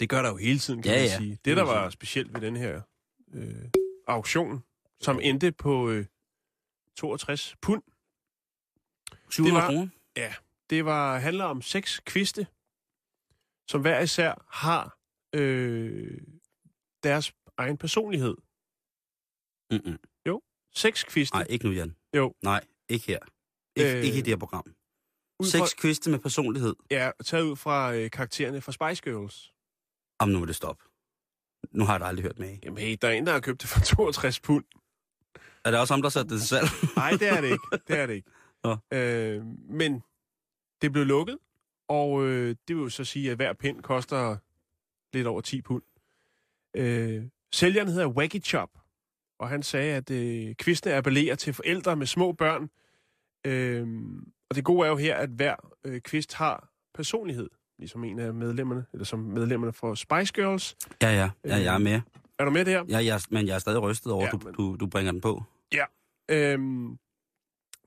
[0.00, 1.16] det gør der jo hele tiden, kan Ja, man ja.
[1.16, 1.38] sige.
[1.44, 2.80] Det, der var specielt ved den her
[3.32, 3.70] øh,
[4.06, 4.64] auktion,
[5.00, 6.06] som endte på øh,
[6.96, 7.82] 62 pund,
[9.30, 9.88] 700 var- kroner.
[10.70, 12.46] det var handler om seks kviste,
[13.68, 14.98] som hver især har
[15.34, 16.20] øh,
[17.02, 18.36] deres egen personlighed.
[19.70, 19.98] Mm-mm.
[20.74, 21.36] Seks kviste.
[21.36, 21.96] Nej, ikke nu, Jan.
[22.16, 22.34] Jo.
[22.42, 23.18] Nej, ikke her.
[23.76, 24.74] Ikke, Øh, øh, ikke i det her program.
[25.42, 26.74] Seks kviste med personlighed.
[26.90, 29.52] ja, taget ud fra øh, karaktererne fra Spice Girls.
[30.18, 30.84] Om nu må det stoppe.
[31.72, 32.58] Nu har jeg da aldrig hørt med.
[32.64, 34.64] Jamen hey, der er en, der har købt det for 62 pund.
[35.64, 36.66] Er det også ham, der satte det til salg?
[36.96, 37.78] Nej, det er det ikke.
[37.88, 38.30] Det er det ikke.
[38.64, 38.76] Nå.
[38.98, 40.02] Øh, men
[40.82, 41.38] det blev lukket,
[41.88, 44.36] og øh, det vil jo så sige, at hver pind koster
[45.16, 45.82] lidt over 10 pund.
[46.76, 48.70] Øh, sælgeren hedder Waggy Chop,
[49.38, 52.70] og han sagde, at øh, kvistene appellerer til forældre med små børn.
[53.44, 53.88] Øh,
[54.50, 58.34] og det gode er jo her, at hver øh, kvist har personlighed, ligesom en af
[58.34, 60.76] medlemmerne, eller som medlemmerne fra Spice Girls.
[61.02, 61.30] Ja, ja.
[61.44, 62.00] ja jeg er med.
[62.38, 62.84] Er du med der?
[62.88, 65.20] Ja, jeg, men jeg er stadig rystet over, Ja, du, men- du, du bringer den
[65.20, 65.42] på.
[66.32, 66.98] Øhm,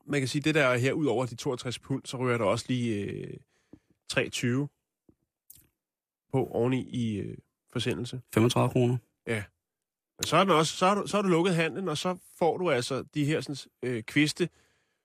[0.05, 2.45] man kan sige, det der er her, ud over de 62 pund, så ryger der
[2.45, 3.37] også lige øh,
[4.09, 4.67] 23
[6.31, 7.37] på oveni i øh,
[7.71, 8.21] forsendelse.
[8.33, 8.97] 35 kroner.
[10.17, 12.17] Men så er, den også, så, er du, så er du lukket handlen, og så
[12.39, 14.49] får du altså de her sådan, øh, kviste,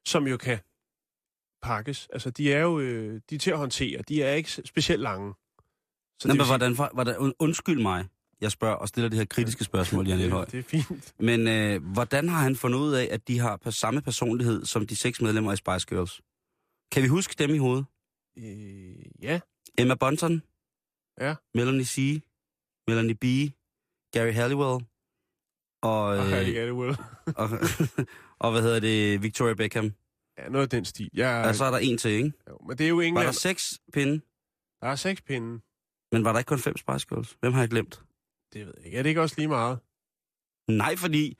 [0.08, 0.58] som jo kan
[1.62, 2.08] pakkes.
[2.12, 4.02] Altså, de er jo øh, de er til at håndtere.
[4.02, 5.34] De er ikke specielt lange.
[6.20, 8.08] Så Nå, men sige- hvordan, hvordan, und- undskyld mig,
[8.40, 10.44] jeg spørger og stiller det her kritiske spørgsmål, Jan Elhøj.
[10.44, 11.14] det, er fint.
[11.20, 14.86] Men øh, hvordan har han fundet ud af, at de har på samme personlighed som
[14.86, 16.20] de seks medlemmer i Spice Girls?
[16.92, 17.86] Kan vi huske dem i hovedet?
[18.38, 19.40] Øh, ja,
[19.78, 20.42] Emma Bunton?
[21.20, 21.34] Ja.
[21.54, 22.22] Melanie C?
[22.88, 23.24] Melanie B?
[24.12, 24.84] Gary Halliwell?
[25.82, 26.96] Og, og, øh, det will.
[27.36, 27.48] og,
[28.40, 29.22] og hvad hedder det?
[29.22, 29.92] Victoria Beckham.
[30.38, 31.10] ja, noget af den stil.
[31.14, 32.32] Jeg, Og så er der en til, ikke?
[32.48, 33.26] jo, men det er jo Var England.
[33.26, 34.20] der seks pinde?
[34.80, 35.60] Der er seks pinde.
[36.12, 37.36] Men var der ikke kun fem Spice Girls?
[37.40, 38.02] Hvem har jeg glemt?
[38.52, 38.98] Det ved jeg ikke.
[38.98, 39.78] Er det ikke også lige meget?
[40.70, 41.36] Nej, fordi...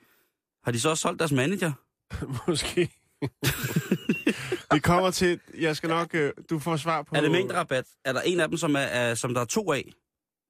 [0.63, 1.71] Har de så også solgt deres manager?
[2.47, 2.89] Måske.
[4.73, 5.39] Vi kommer til...
[5.57, 6.15] Jeg skal nok...
[6.15, 7.15] Øh, du får svar på...
[7.15, 7.85] Er det mængderabat?
[8.05, 9.93] Er der en af dem, som, er, er, som der er to af?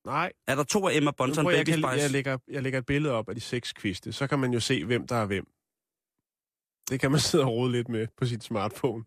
[0.05, 0.31] Nej.
[0.47, 1.87] Er der to af Emma jeg, Baby kan, Spice?
[1.87, 4.13] jeg, lægger, jeg lægger et billede op af de seks kviste.
[4.13, 5.47] Så kan man jo se, hvem der er hvem.
[6.89, 9.03] Det kan man sidde og rode lidt med på sit smartphone.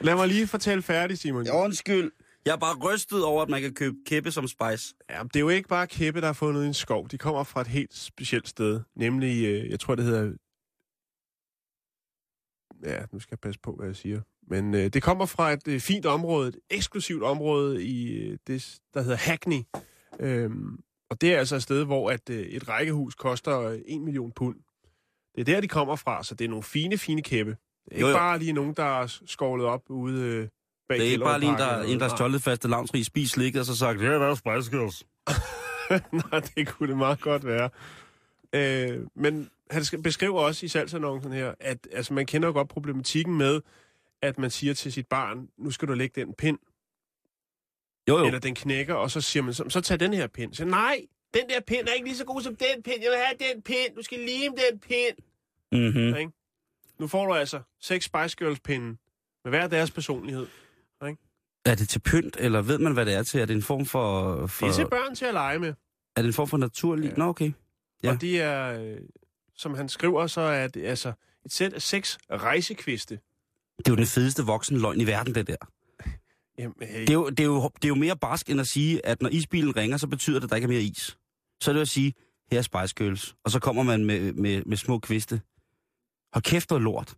[0.00, 1.46] Lad mig lige fortælle færdigt, Simon.
[1.46, 2.12] Ja, undskyld.
[2.46, 4.94] Jeg er bare rystet over, at man kan købe kæppe som Spice.
[5.10, 7.08] Ja, det er jo ikke bare kæppe, der er fundet i en skov.
[7.08, 8.80] De kommer fra et helt specielt sted.
[8.96, 10.32] Nemlig, øh, jeg tror, det hedder...
[12.84, 14.20] Ja, nu skal jeg passe på, hvad jeg siger.
[14.48, 18.78] Men øh, det kommer fra et øh, fint område, et eksklusivt område i øh, det,
[18.94, 19.62] der hedder Hackney.
[20.20, 20.78] Øhm,
[21.10, 24.32] og det er altså et sted, hvor at, øh, et rækkehus koster øh, 1 million
[24.32, 24.56] pund.
[25.34, 27.50] Det er der, de kommer fra, så det er nogle fine, fine kæppe.
[27.84, 28.16] Det er ikke Jo, jo.
[28.18, 30.48] bare lige nogen, der er skovlet op ude øh,
[30.88, 33.30] bag Det er ikke bare lige en, der, en, der har stjålet faste lavnsrig spis
[33.30, 35.04] slikket, og så sagt, ja, der er Spice Girls.
[36.30, 37.70] Nej, det kunne det meget godt være.
[38.52, 43.38] Øh, men han beskriver også i salgsannoncen her, at altså, man kender jo godt problematikken
[43.38, 43.60] med,
[44.22, 46.58] at man siger til sit barn, nu skal du lægge den pind,
[48.08, 48.26] Jo, jo.
[48.26, 50.54] eller den knækker, og så siger man, så, så tag den her pind.
[50.54, 51.00] Så nej,
[51.34, 53.02] den der pind er ikke lige så god som den pind.
[53.02, 53.96] Jeg vil have den pind.
[53.96, 55.16] Du skal lime den pind.
[55.72, 56.16] Mm-hmm.
[56.16, 56.32] Ikke?
[56.98, 58.86] Nu får du altså seks Spice Girls pinde
[59.44, 60.46] med hver deres personlighed.
[61.66, 63.40] Er det til pynt, eller ved man, hvad det er til?
[63.40, 64.46] Er det en form for...
[64.46, 65.74] for Det er til børn til at lege med.
[66.16, 67.10] er det en form for naturlig?
[67.10, 67.16] Ja.
[67.16, 67.52] Nå, okay.
[68.02, 68.10] Ja.
[68.10, 68.96] Og de er, øh,
[69.56, 71.12] som han skriver, så er det altså
[71.44, 73.18] et sæt af seks rejsekviste.
[73.78, 75.56] Det er jo den fedeste voksenløgn i verden, det der.
[76.58, 78.66] Jamen, hey, Det er, jo, det, er jo, det er jo mere barsk end at
[78.66, 81.16] sige, at når isbilen ringer, så betyder det, at der ikke er mere is.
[81.62, 82.14] Så er det at sige,
[82.52, 83.36] her er Spice Girls.
[83.44, 85.40] Og så kommer man med, med, med små kviste.
[86.32, 87.14] Hold kæft noget lort.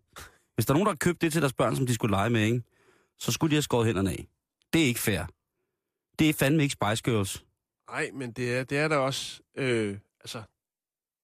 [0.55, 2.29] Hvis der er nogen, der har købt det til deres børn, som de skulle lege
[2.29, 2.61] med, ikke?
[3.19, 4.27] så skulle de have skåret hænderne af.
[4.73, 5.23] Det er ikke fair.
[6.19, 7.43] Det er fandme ikke Spice Girls.
[7.91, 9.41] Nej, men det er, det er der også...
[9.57, 10.41] Øh, altså,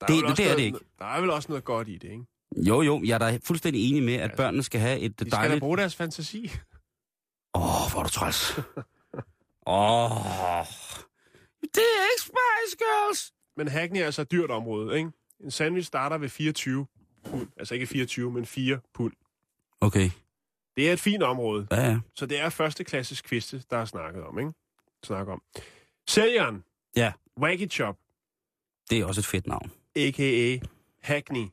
[0.01, 0.79] der Det- vel også det er noget, det ikke.
[0.99, 2.25] Der er vel også noget godt i det, ikke?
[2.57, 5.15] Jo, jo, jeg er da fuldstændig enig med, at Altså, børnene skal have et De
[5.23, 5.59] skal da dejligt...
[5.59, 6.51] bruge deres fantasi.
[7.55, 8.59] Åh, oh, hvor er du træls.
[9.67, 10.65] Åh, oh.
[11.63, 13.33] Det er ikke Spice Girls.
[13.57, 15.11] Men Hackney er altså et dyrt område, ikke?
[15.39, 16.85] En sandwich starter ved 24
[17.29, 17.47] pund.
[17.57, 19.13] Altså ikke 24, men 4 pund.
[19.81, 20.09] Okay,
[20.75, 21.67] Det er et fint område.
[21.71, 21.99] ja, ja.
[22.15, 24.51] Så det er førsteklasses kviste, der er snakket om, ikke?
[25.03, 25.41] Snak om.
[26.07, 26.63] Sælgeren.
[26.95, 27.13] Ja.
[27.39, 27.97] Waggy Chop,
[28.89, 29.71] Det er også et fedt navn.
[29.95, 30.59] a.k.a.
[31.01, 31.45] Hackney.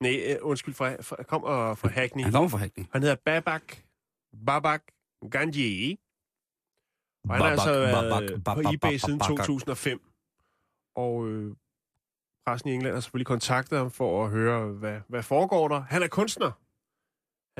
[0.00, 2.22] Nej, øh, undskyld, fra, fra, kommer fra Hackney.
[2.24, 2.84] Han kommer fra Hackney.
[2.92, 3.76] Han hedder Babak,
[4.46, 4.82] Babak
[5.30, 5.98] Ganji.
[7.28, 9.36] Og han har altså været på eBay siden Babak.
[9.46, 10.00] 2005.
[10.96, 11.54] Og øh,
[12.46, 15.80] pressen i England har selvfølgelig kontaktet ham for at høre, hvad, hvad foregår der.
[15.80, 16.50] Han er kunstner.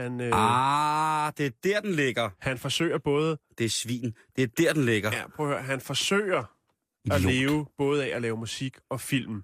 [0.00, 2.30] Han, øh, Ah, det er der, den ligger.
[2.38, 3.38] han forsøger både...
[3.58, 4.14] Det er svin.
[4.36, 5.10] Det er der, den ligger.
[5.12, 5.62] Ja, prøv at høre.
[5.62, 6.38] Han forsøger
[7.10, 7.32] at Idiot.
[7.32, 9.42] leve både af at lave musik og film.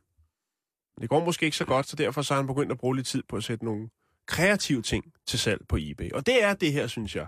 [1.01, 3.07] Det går måske ikke så godt, så derfor så har han begyndt at bruge lidt
[3.07, 3.89] tid på at sætte nogle
[4.27, 6.11] kreative ting til salg på eBay.
[6.13, 7.27] Og det er det her, synes jeg.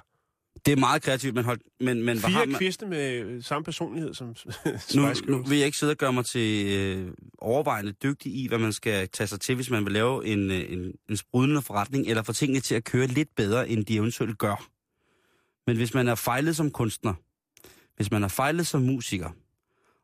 [0.66, 4.14] Det er meget kreativt, men, hold, men, men Fire man, kviste med øh, samme personlighed
[4.14, 4.26] som
[4.96, 8.58] nu, nu vil jeg ikke sidde og gøre mig til øh, overvejende dygtig i, hvad
[8.58, 12.06] man skal tage sig til, hvis man vil lave en, øh, en, en sprudlende forretning,
[12.06, 14.68] eller få tingene til at køre lidt bedre, end de eventuelt gør.
[15.66, 17.14] Men hvis man er fejlet som kunstner,
[17.96, 19.30] hvis man er fejlet som musiker,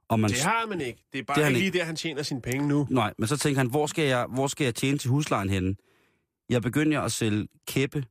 [0.09, 1.03] Og man, Det har man ikke.
[1.13, 2.87] Det er bare Det ikke lige der, han tjener sine penge nu.
[2.91, 5.75] Nej, men så tænker han, hvor skal jeg, hvor skal jeg tjene til huslejen henne?
[6.49, 8.05] Jeg begynder at sælge kæppe,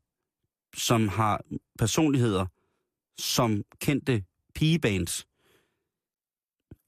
[0.78, 1.42] som har
[1.80, 2.46] personligheder
[3.20, 4.24] som kendte
[4.56, 5.28] pigebands.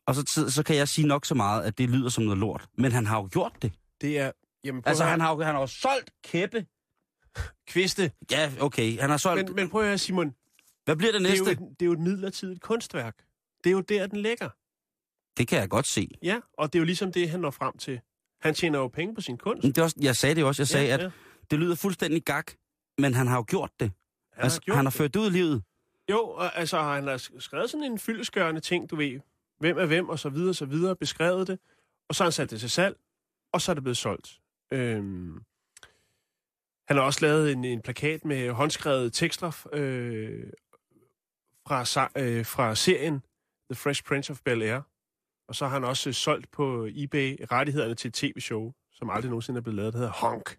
[0.08, 2.68] Og så, så kan jeg sige nok så meget, at det lyder som noget lort.
[2.78, 3.72] Men han har jo gjort det.
[4.02, 4.32] Det er...
[4.64, 6.66] Jamen, Altså, han har, jo- han har jo solgt kæppe.
[7.68, 8.12] Kviste.
[8.32, 9.00] Ja, okay.
[9.00, 9.46] Han har solgt...
[9.48, 10.36] Men, men prøv at høre, Simon.
[10.86, 11.46] Hvad bliver det Det er, næste?
[11.46, 13.16] jo et, det er jo et midlertidigt kunstværk.
[13.64, 14.50] Det er jo der, den ligger.
[15.38, 16.08] Det kan jeg godt se.
[16.24, 18.00] Ja, og det er jo ligesom det, han når frem til.
[18.42, 19.64] Han tjener jo penge på sin kunst.
[19.64, 20.62] Men Det er også, jeg sagde det også.
[20.62, 21.10] Jeg sagde, ja, at ja.
[21.52, 22.52] det lyder fuldstændig gak,
[22.98, 23.92] men han har jo gjort det.
[24.34, 25.64] Han altså, har gjort han har ført det ud i livet.
[26.12, 29.20] Jo, og, altså han har sk- skrevet sådan en fyldeskørende ting, du ved.
[29.60, 30.96] Hvem er hvem, og så videre, og så videre.
[30.96, 31.60] Beskrevet det.
[32.10, 32.98] Og så har han sat det til salg,
[33.54, 34.40] og så er det blevet solgt.
[34.72, 35.44] Øhm,
[36.88, 40.44] han har også lavet en, en plakat med håndskrevet tekster øh,
[41.68, 43.20] fra, øh, fra serien
[43.72, 44.82] The Fresh Prince of Bel-Air.
[45.48, 49.58] Og så har han også solgt på eBay rettighederne til et tv-show, som aldrig nogensinde
[49.58, 50.58] er blevet lavet, der hedder Honk.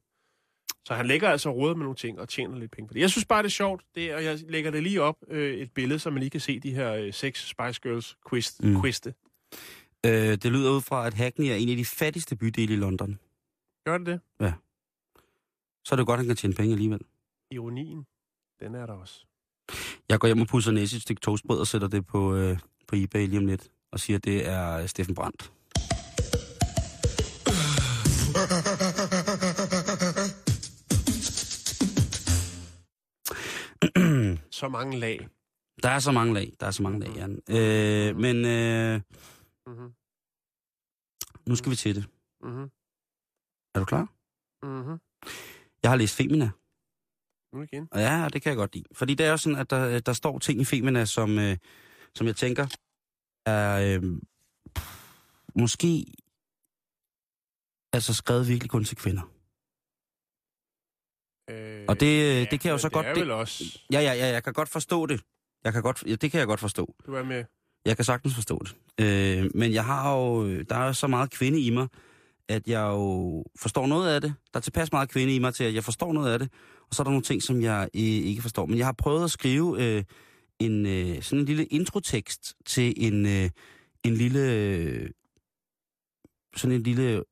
[0.86, 3.00] Så han lægger altså råd med nogle ting og tjener lidt penge på det.
[3.00, 5.72] Jeg synes bare, det er sjovt, det, og jeg lægger det lige op, øh, et
[5.72, 8.80] billede, så man lige kan se de her øh, seks Spice Girls quiz, Mm.
[8.82, 9.14] quizte.
[10.06, 13.18] Øh, det lyder ud fra, at Hackney er en af de fattigste bydele i London.
[13.86, 14.20] Gør det det?
[15.84, 17.00] Så er det godt, at han kan tjene penge alligevel.
[17.50, 18.06] Ironien,
[18.60, 19.24] den er der også.
[20.08, 22.96] Jeg går hjem og pusser næse et stykke toastbrød og sætter det på, øh, på
[22.96, 23.68] eBay lige om lidt.
[23.92, 25.52] Og siger, at det er Steffen Brandt.
[34.58, 35.28] Så mange lag.
[35.82, 36.52] Der er så mange lag.
[36.60, 37.42] Der er så mange lag, Jan.
[37.50, 39.00] Øh, men øh,
[39.66, 39.92] Mm-hmm.
[41.48, 42.04] nu skal vi til det.
[42.42, 42.70] Mm-hmm.
[43.74, 44.06] Er du klar?
[44.62, 44.98] Mm-hmm.
[45.82, 46.50] Jeg har læst Femina.
[47.52, 47.88] Nu igen.
[47.90, 48.84] Og ja, det kan jeg godt lide.
[48.92, 51.56] Fordi det er jo sådan, at der, der står ting i Femina, som, øh,
[52.14, 52.66] som jeg tænker
[53.46, 54.02] er øh,
[55.54, 56.04] måske
[57.92, 59.22] altså skrevet virkelig kun til kvinder.
[61.50, 63.78] Øh, Og det- det kan jeg jo så godt- Det er det- vel også...
[63.92, 65.20] Ja, ja, ja, jeg kan godt forstå det.
[65.64, 66.94] Jeg kan godt, ja, det kan jeg godt forstå.
[67.06, 67.44] Du er med.
[67.84, 69.04] Jeg kan sagtens forstå det.
[69.04, 71.88] Øh, men jeg har jo, der er så meget kvinde i mig,
[72.48, 74.34] at jeg jo forstår noget af det.
[74.52, 76.48] Der er tilpas meget kvinde i mig til, at jeg forstår noget af det.
[76.88, 78.66] Og så er der nogle ting, som jeg øh, ikke forstår.
[78.66, 80.04] Men jeg har prøvet at skrive øh,
[80.58, 83.50] en, øh, sådan en lille introtekst til en, øh,
[84.04, 84.52] en lille...
[84.52, 85.10] Øh,
[86.56, 87.24] sådan en lille...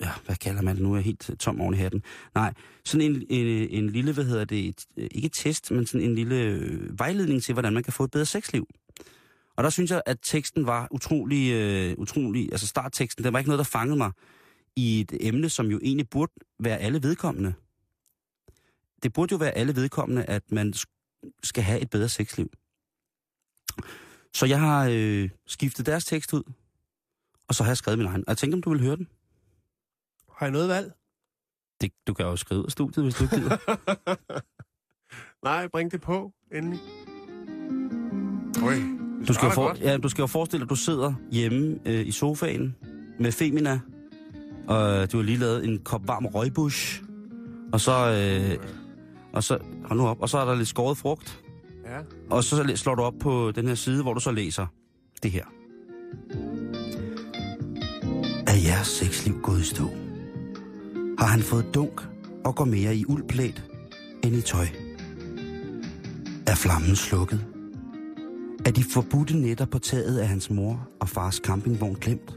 [0.00, 0.94] Ja, hvad kalder man det nu?
[0.94, 2.02] Jeg er helt tom oven i hatten.
[2.34, 2.54] Nej,
[2.84, 6.14] sådan en, en, en lille, hvad hedder det, et, ikke et test, men sådan en
[6.14, 8.68] lille øh, vejledning til, hvordan man kan få et bedre sexliv.
[9.56, 13.48] Og der synes jeg, at teksten var utrolig, øh, utrolig, altså startteksten, den var ikke
[13.48, 14.10] noget, der fangede mig
[14.76, 17.54] i et emne, som jo egentlig burde være alle vedkommende.
[19.02, 20.74] Det burde jo være alle vedkommende, at man
[21.42, 22.50] skal have et bedre sexliv.
[24.34, 26.42] Så jeg har øh, skiftet deres tekst ud,
[27.48, 28.24] og så har jeg skrevet min egen.
[28.26, 29.08] Og jeg tænkte, om du vil høre den.
[30.36, 30.92] Har jeg noget valg?
[31.80, 33.56] Det, du kan jo skrive ud af studiet, hvis du gider.
[35.48, 36.78] Nej, bring det på, endelig.
[38.64, 38.74] Oj,
[39.28, 39.80] Du skal, jo for, godt.
[39.80, 42.76] ja, du skal jo forestille dig, at du sidder hjemme øh, i sofaen
[43.20, 43.80] med Femina,
[44.68, 47.02] og du har lige lavet en kop varm røgbush,
[47.72, 48.68] og så, øh,
[49.32, 51.42] og så, hold nu op, og så er der lidt skåret frugt,
[51.84, 52.00] Ja.
[52.30, 54.66] og så slår du op på den her side, hvor du så læser
[55.22, 55.44] det her.
[58.46, 59.84] Er jeres sexliv gået i stå?
[61.26, 62.00] Har han fået dunk
[62.44, 63.64] og går mere i uldplæt
[64.24, 64.66] end i tøj?
[66.46, 67.46] Er flammen slukket?
[68.64, 72.36] Er de forbudte netter på taget af hans mor og fars campingvogn glemt?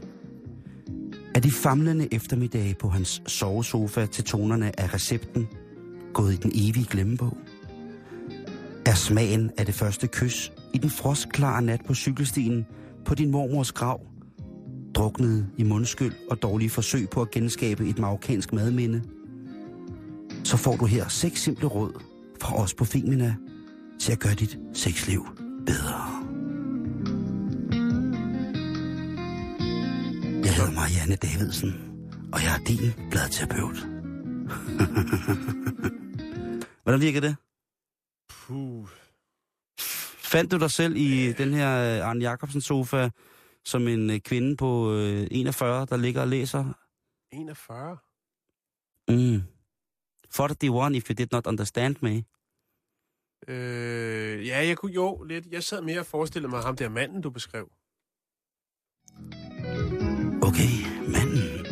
[1.34, 5.48] Er de famlende eftermiddage på hans sovesofa til tonerne af recepten
[6.14, 7.36] gået i den evige glemmebog?
[8.86, 12.66] Er smagen af det første kys i den frostklare nat på cykelstien
[13.04, 14.09] på din mormors grav
[15.00, 19.02] druknet i mundskyld og dårlige forsøg på at genskabe et marokkansk madminde?
[20.44, 21.92] Så får du her seks simple råd
[22.40, 23.36] fra os på Femina
[24.00, 25.26] til at gøre dit sexliv
[25.66, 26.00] bedre.
[30.44, 31.74] Jeg hedder Marianne Davidsen,
[32.32, 33.76] og jeg er din bladterapeut.
[36.82, 37.36] Hvordan virker det?
[38.30, 38.88] Puh.
[40.18, 43.08] Fandt du dig selv i den her øh, Arne Jacobsen sofa
[43.64, 46.64] som en øh, kvinde på øh, 41, der ligger og læser?
[47.32, 47.96] 41?
[49.08, 49.42] Mm.
[50.38, 52.24] 41 if you did not understand me.
[53.48, 55.46] Øh, ja, jeg kunne jo lidt.
[55.50, 57.70] Jeg sad mere og forestillede mig ham der manden, du beskrev.
[60.42, 60.70] Okay,
[61.12, 61.66] manden.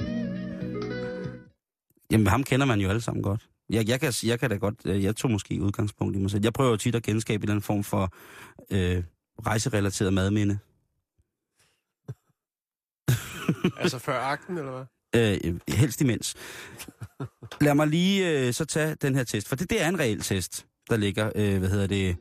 [2.11, 3.49] Jamen, ham kender man jo alle sammen godt.
[3.71, 6.45] Jeg, jeg, kan, jeg kan da godt, øh, jeg tog måske udgangspunkt i mig selv.
[6.45, 8.15] Jeg prøver jo tit at genskabe en eller anden form for
[8.71, 9.05] øh,
[9.47, 10.59] rejserelateret madminde.
[13.81, 15.39] altså før akten, eller hvad?
[15.47, 16.35] Øh, helst imens.
[17.61, 20.21] Lad mig lige øh, så tage den her test, for det, det er en reel
[20.21, 22.17] test, der ligger, øh, hvad hedder det,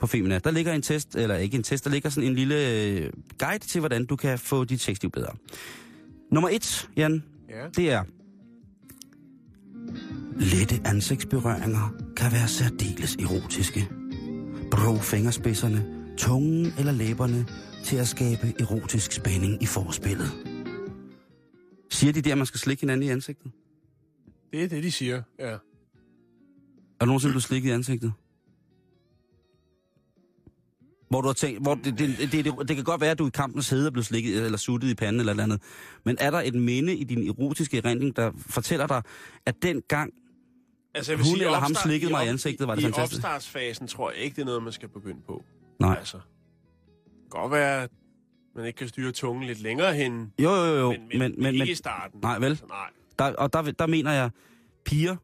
[0.00, 0.38] på Femina.
[0.38, 3.64] Der ligger en test, eller ikke en test, der ligger sådan en lille øh, guide
[3.66, 5.30] til, hvordan du kan få dit sexliv bedre.
[6.32, 7.68] Nummer et, Jan, Ja.
[7.76, 8.04] det er...
[10.36, 13.88] Lette ansigtsberøringer kan være særdeles erotiske.
[14.70, 15.84] Brug fingerspidserne,
[16.18, 17.46] tungen eller læberne
[17.84, 20.28] til at skabe erotisk spænding i forspillet.
[21.90, 23.52] Siger de der, at man skal slikke hinanden i ansigtet?
[24.52, 25.44] Det er det, de siger, ja.
[25.44, 25.58] Er
[27.00, 28.12] du nogensinde blevet slikket i ansigtet?
[31.08, 33.26] Hvor du har tænkt, hvor det, det, det, det, det kan godt være, at du
[33.26, 35.60] i kampens hede er blevet slikket eller suttet i panden eller eller andet.
[36.04, 39.02] Men er der et minde i din erotiske erindring, der fortæller dig,
[39.46, 40.12] at den gang,
[40.96, 43.22] Altså, jeg Hun eller ham slikkede mig i op- ansigtet, var det i, fantastisk.
[43.22, 45.44] I opstartsfasen tror jeg ikke, det er noget, man skal begynde på.
[45.80, 45.96] Nej.
[45.98, 46.20] Altså,
[47.40, 47.90] godt være, at
[48.56, 51.54] man ikke kan styre tungen lidt længere hen, jo jo jo, men, men, men, men,
[51.54, 52.20] ikke men i starten.
[52.22, 54.30] nej vel, Altså, nej, der, og der, der mener jeg,
[54.84, 55.16] piger,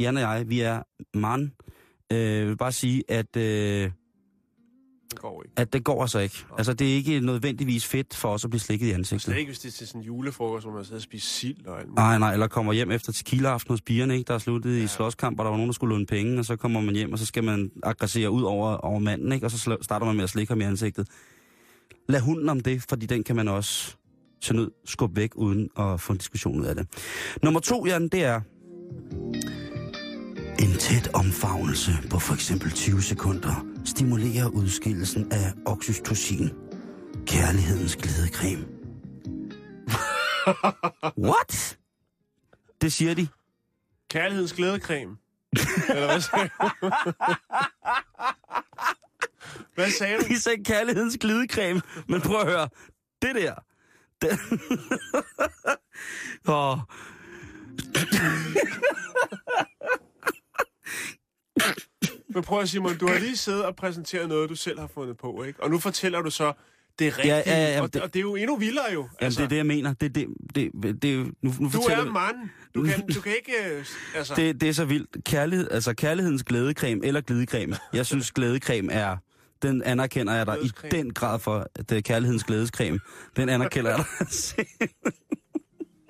[0.00, 0.82] Jan og jeg, vi er
[1.14, 1.50] mand,
[2.12, 3.42] øh, vil bare sige, at, øh,
[5.10, 5.52] det går ikke.
[5.56, 6.36] at det går altså ikke.
[6.58, 9.22] Altså, det er ikke nødvendigvis fedt for os at blive slikket i ansigtet.
[9.22, 11.66] Slet ikke, hvis det er til sådan en julefrokost, hvor man sidder og spiser sild
[11.66, 11.96] og alt muligt.
[11.96, 14.28] Nej, nej, eller kommer hjem efter tequila-aften hos pigerne, ikke?
[14.28, 14.84] Der er sluttet ja.
[14.84, 17.12] i slåskamp, og der var nogen, der skulle låne penge, og så kommer man hjem,
[17.12, 19.46] og så skal man aggressere ud over, over manden, ikke?
[19.46, 21.08] Og så starter man med at slikke ham i ansigtet.
[22.08, 23.96] Lad hunden om det, fordi den kan man også
[24.40, 26.86] til nød skubbe væk, uden at få en diskussion ud af det.
[27.42, 28.40] Nummer to, Jan, det er...
[30.58, 36.50] En tæt omfavnelse på for eksempel 20 sekunder stimulerer udskillelsen af oxytocin,
[37.26, 38.64] kærlighedens glædecreme.
[41.28, 41.78] What?
[42.80, 43.28] Det siger de.
[44.10, 45.16] Kærlighedens glædecreme.
[45.88, 46.48] Eller hvad
[46.82, 46.90] du?
[49.74, 50.22] Hvad sagde du?
[50.34, 52.68] De sagde kærlighedens glidecreme, men prøv at høre.
[53.22, 53.54] Det der.
[54.22, 54.38] Det...
[56.48, 56.78] oh.
[62.34, 65.16] Men prøv at Simon, du har lige siddet og præsenteret noget, du selv har fundet
[65.16, 65.62] på, ikke?
[65.62, 66.52] Og nu fortæller du så
[66.98, 69.08] det rigtige, Ja, ja, ja, og, det- og det er jo endnu vildere jo.
[69.20, 69.92] Jamen, det er det, jeg mener.
[69.94, 70.70] Det, det, det,
[71.02, 72.36] det, nu, nu Du er mand.
[72.74, 73.52] Du kan, du kan ikke...
[73.70, 73.84] øh,
[74.14, 75.24] Altså, det, det er så vildt.
[75.24, 77.76] Kærlighed, altså kærlighedens glædecreme eller glidecreme.
[77.92, 79.16] Jeg synes, glædecreme er...
[79.62, 83.00] Den anerkender jeg dig i den grad for, at det er kærlighedens glædescreme.
[83.36, 84.06] Den anerkender jeg dig.
[84.30, 84.54] Så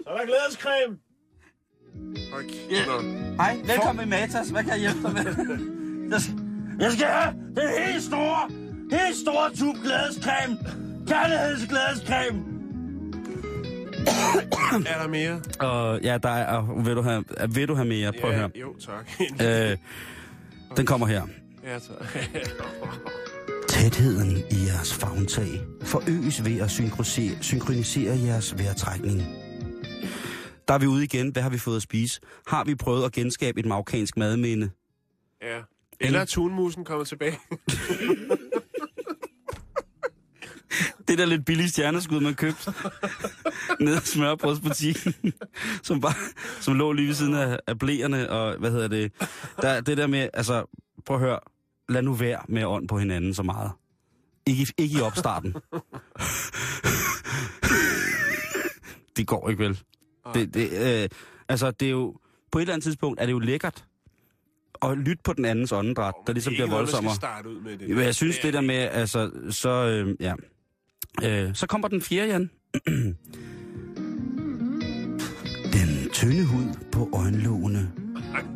[0.06, 0.98] er der glædescreme!
[2.32, 2.86] Okay.
[2.86, 3.00] Nå.
[3.36, 4.48] Hej, velkommen i Matas.
[4.48, 5.24] Hvad kan jeg hjælpe dig med?
[6.80, 8.50] Jeg skal, have den helt store,
[8.90, 10.58] helt store tube glædescreme.
[11.08, 12.44] Kærlighedens glædescreme.
[14.92, 15.40] Er der mere?
[15.58, 18.12] Og ja, der er, og vil du have, vil du have mere?
[18.20, 18.50] Prøv at høre.
[18.54, 19.10] Jo, tak.
[19.42, 19.76] Øh,
[20.76, 21.22] den kommer her.
[21.64, 22.22] ja, tak.
[23.68, 29.22] Tætheden i jeres favntag forøges ved at synkronisere, synkronisere jeres vejrtrækning.
[30.68, 31.28] Der er vi ude igen.
[31.28, 32.20] Hvad har vi fået at spise?
[32.46, 34.70] Har vi prøvet at genskabe et marokkansk madminde?
[35.42, 35.60] ja.
[36.00, 37.38] Eller er tunmusen kommet tilbage?
[41.08, 42.72] Det der lidt billige stjerneskud, man købte
[43.84, 45.14] nede i smørbrødsbutikken,
[45.82, 46.14] som, bare,
[46.60, 49.12] som lå lige ved siden af, af blæerne, og hvad hedder det?
[49.62, 50.64] Der, det der med, altså,
[51.06, 51.38] prøv at høre,
[51.92, 53.70] lad nu være med ånd på hinanden så meget.
[54.46, 55.54] Ikke, i- ikke i opstarten.
[59.16, 59.80] det går ikke vel.
[60.34, 60.68] Det, det,
[61.02, 61.08] øh,
[61.48, 62.16] altså, det er jo,
[62.52, 63.84] på et eller andet tidspunkt er det jo lækkert
[64.82, 67.14] at lytte på den andens åndedræt, der ligesom bliver voldsommere.
[67.14, 67.88] starte ud med det.
[67.88, 70.34] Men jeg synes, er det der med, altså, så, øh, ja.
[71.24, 72.50] Øh, så kommer den fjerde, Jan.
[75.72, 77.92] den tynde hud på øjenlågene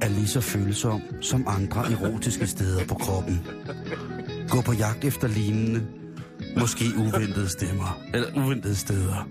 [0.01, 3.47] er lige så følsom som andre erotiske steder på kroppen.
[4.51, 5.87] Gå på jagt efter lignende,
[6.61, 9.29] måske uventede stemmer, eller uventede steder.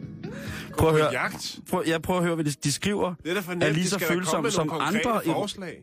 [0.78, 1.60] Prøv at På høre, jagt.
[1.70, 3.14] prøv, jeg prøver at høre, hvad de, de skriver.
[3.24, 5.76] Det er da for er lige så følsom som andre forslag.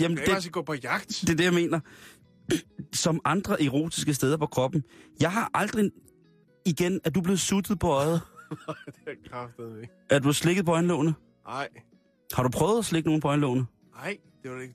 [0.00, 1.08] Jamen, Det er det, altså gå på jagt.
[1.20, 1.80] det er det, jeg mener.
[2.92, 4.82] Som andre erotiske steder på kroppen.
[5.20, 5.90] Jeg har aldrig...
[6.66, 8.20] Igen, er du blevet suttet på øjet?
[8.86, 9.92] det er kraftet ikke.
[10.10, 11.14] Er du slikket på øjenlågene?
[11.46, 11.68] Nej.
[12.34, 13.66] Har du prøvet at slikke nogen på øjenlågene?
[13.98, 14.74] Nej, det var det ikke.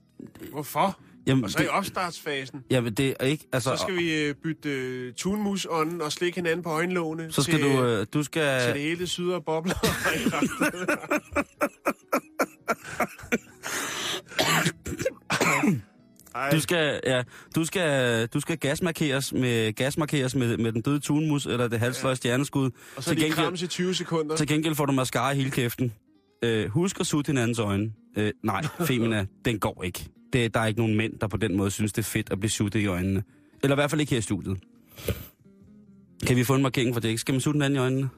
[0.52, 0.98] Hvorfor?
[1.26, 3.46] Jamen, Og så det, i opstartsfasen, jamen, det er ikke...
[3.52, 7.32] Altså, så skal vi øh, bytte uh, tunmusånden og slikke hinanden på øjenlågene.
[7.32, 7.84] så skal til, du...
[7.84, 8.60] Øh, du skal...
[8.62, 9.74] til det hele syder og bobler.
[16.34, 17.22] Ej, Du skal, ja,
[17.56, 22.16] du skal, du skal gasmarkeres med, gasmarkeres med, med den døde tunmus, eller det halvsløje
[22.16, 22.70] stjerneskud.
[22.96, 24.36] og så til lige gengæld- i 20 sekunder.
[24.36, 25.92] Til gengæld får du mascara i hele kæften.
[26.44, 27.92] Øh, husk at sutte hinandens øjne.
[28.16, 30.08] Øh, nej, Femina, den går ikke.
[30.32, 32.40] Det, der er ikke nogen mænd, der på den måde synes, det er fedt at
[32.40, 33.22] blive suttet i øjnene.
[33.62, 34.58] Eller i hvert fald ikke her i studiet.
[36.26, 37.08] Kan vi få en markering for det?
[37.08, 37.20] Ikke?
[37.20, 38.08] Skal man sutte hinanden i øjnene?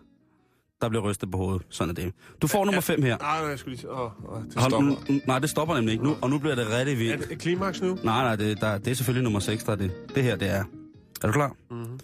[0.80, 1.62] der bliver rystet på hovedet.
[1.70, 2.12] Sådan er det.
[2.42, 3.18] Du får nummer 5 her.
[3.18, 3.90] Nej, nej, jeg skulle lige...
[3.90, 4.08] Åh, åh,
[4.44, 4.80] det Hold, stopper.
[5.12, 7.28] nu, nej, det stopper nemlig ikke nu, og nu bliver det rigtig Er vildt.
[7.28, 7.88] det klimaks nu?
[7.94, 9.92] Nej, nej, det, der, det er selvfølgelig nummer 6, der er det.
[10.14, 10.64] Det her, det er...
[11.22, 11.56] Er du klar?
[11.70, 12.00] Mhm.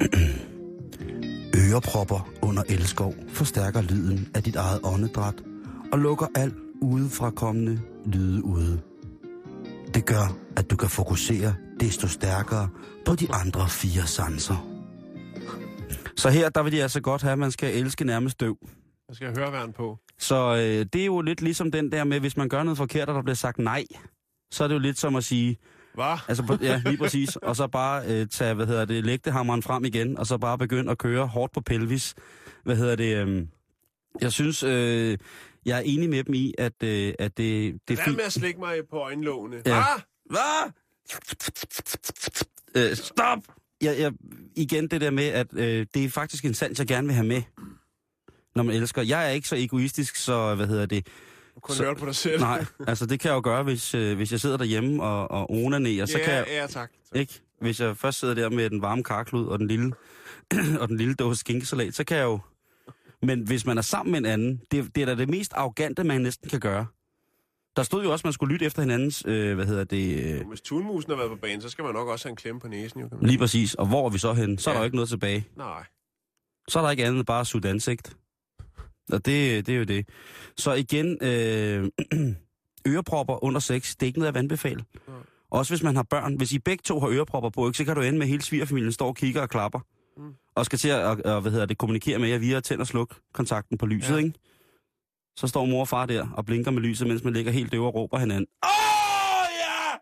[1.72, 5.34] Ørepropper under elskov forstærker lyden af dit eget åndedræt
[5.94, 8.80] og lukker alt udefra kommende lyde ude.
[9.94, 12.68] Det gør, at du kan fokusere desto stærkere
[13.06, 14.68] på de andre fire sanser.
[16.16, 18.56] Så her, der vil de altså godt have, at man skal elske nærmest døv.
[19.08, 19.98] Jeg skal høre væren på.
[20.18, 23.08] Så øh, det er jo lidt ligesom den der med, hvis man gør noget forkert,
[23.08, 23.84] og der bliver sagt nej,
[24.50, 25.56] så er det jo lidt som at sige,
[25.94, 26.18] Hvad?
[26.28, 30.18] altså ja, lige præcis, og så bare øh, tage, hvad hedder det, lægtehammeren frem igen,
[30.18, 32.14] og så bare begynde at køre hårdt på pelvis.
[32.64, 33.46] Hvad hedder det, øh,
[34.20, 35.18] jeg synes, øh,
[35.66, 38.16] jeg er enig med dem i, at, øh, at det, det er Lad fint.
[38.16, 39.62] med at slikke mig på øjenlågene.
[39.66, 39.78] Ja.
[39.78, 40.00] Ah!
[40.30, 40.72] Hvad?
[42.76, 43.38] Øh, stop!
[43.82, 44.12] Jeg, jeg,
[44.56, 47.26] igen det der med, at øh, det er faktisk en sans, jeg gerne vil have
[47.26, 47.42] med,
[48.54, 49.02] når man elsker.
[49.02, 51.06] Jeg er ikke så egoistisk, så hvad hedder det,
[51.54, 52.40] Du kun Så- på dig selv.
[52.40, 55.50] Nej, altså det kan jeg jo gøre, hvis, øh, hvis jeg sidder derhjemme og, og
[55.50, 56.90] onanerer, så ja, kan jeg, ja, tak.
[57.14, 57.40] ikke?
[57.60, 59.92] Hvis jeg først sidder der med den varme karklud og den lille,
[60.80, 62.40] og den lille dåse skinkesalat, så kan jeg jo...
[63.24, 66.04] Men hvis man er sammen med en anden, det, det er da det mest arrogante,
[66.04, 66.86] man næsten kan gøre.
[67.76, 70.48] Der stod jo også, at man skulle lytte efter hinandens, øh, hvad hedder det, øh,
[70.48, 72.68] Hvis tunmusen har været på banen, så skal man nok også have en klemme på
[72.68, 73.00] næsen.
[73.00, 73.74] Jo, kan man lige præcis.
[73.74, 74.58] Og hvor er vi så hen?
[74.58, 74.76] Så er Ja.
[74.76, 75.46] der jo ikke noget tilbage.
[75.56, 75.84] Nej.
[76.68, 78.16] Så er der ikke andet end bare at sutte ansigt.
[79.12, 80.08] Og det, det er jo det.
[80.56, 81.90] Så igen, øh,
[82.88, 84.84] ørepropper under sex, det er ikke noget, jeg vil anbefale.
[85.08, 85.12] Ja.
[85.50, 86.34] Også hvis man har børn.
[86.36, 88.42] Hvis I begge to har ørepropper på, ikke, så kan du ende med, at hele
[88.42, 89.80] svigerfamilien står og kigger og klapper.
[90.16, 90.34] Mm.
[90.54, 93.18] Og skal til at og, hvad hedder det, kommunikere med jer via tænd og sluk
[93.32, 94.16] kontakten på lyset, Ja.
[94.16, 94.32] ikke?
[95.36, 97.84] Så står mor og far der og blinker med lyset, mens man ligger helt døv
[97.84, 98.46] og råber hinanden.
[98.64, 98.68] Åh,
[99.60, 99.96] ja!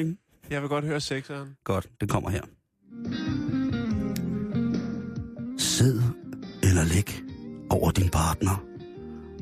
[0.00, 0.16] Ikke?
[0.50, 1.56] Jeg vil godt høre sexeren.
[1.64, 2.42] Godt, det kommer her.
[5.58, 6.00] Sid
[6.62, 7.22] eller læg
[7.70, 8.64] over din partner,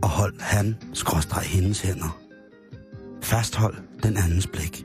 [0.02, 2.18] og hold han skråstreg hendes hænder.
[3.22, 4.84] Fasthold den andens blik,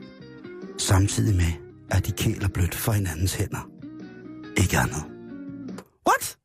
[0.78, 1.52] samtidig med,
[1.90, 3.68] at de kæler blødt for hinandens hænder.
[4.56, 5.02] Ikke andet.
[6.08, 6.38] What?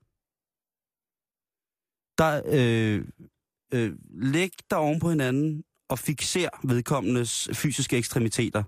[2.18, 3.06] Der, øh,
[3.74, 8.64] øh, læg dig oven på hinanden og fixer vedkommendes fysiske ekstremiteter.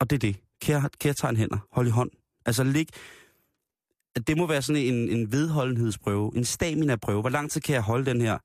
[0.00, 0.36] Og det er det.
[0.60, 1.58] Kære, kære tegn hænder.
[1.70, 2.10] Hold i hånd.
[2.46, 2.86] Altså lig...
[4.26, 7.20] Det må være sådan en, en vedholdenhedsprøve, en stamina-prøve.
[7.20, 8.38] Hvor lang tid kan jeg holde den her?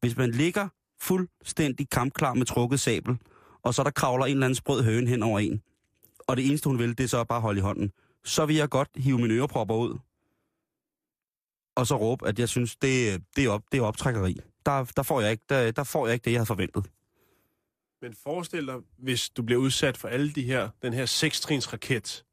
[0.00, 0.68] Hvis man ligger
[1.00, 3.18] fuldstændig kampklar med trukket sabel,
[3.62, 5.62] og så der kravler en eller anden sprød høne hen over en,
[6.30, 7.92] og det eneste hun vil, det er så bare holde i hånden,
[8.24, 9.98] så vil jeg godt hive mine ørepropper ud,
[11.76, 14.36] og så råbe, at jeg synes, det, det, er, op, det er optrækkeri.
[14.66, 16.86] Der, der, får jeg ikke, der, der får jeg ikke det, jeg havde forventet.
[18.02, 22.24] Men forestil dig, hvis du bliver udsat for alle de her, den her sekstrins raket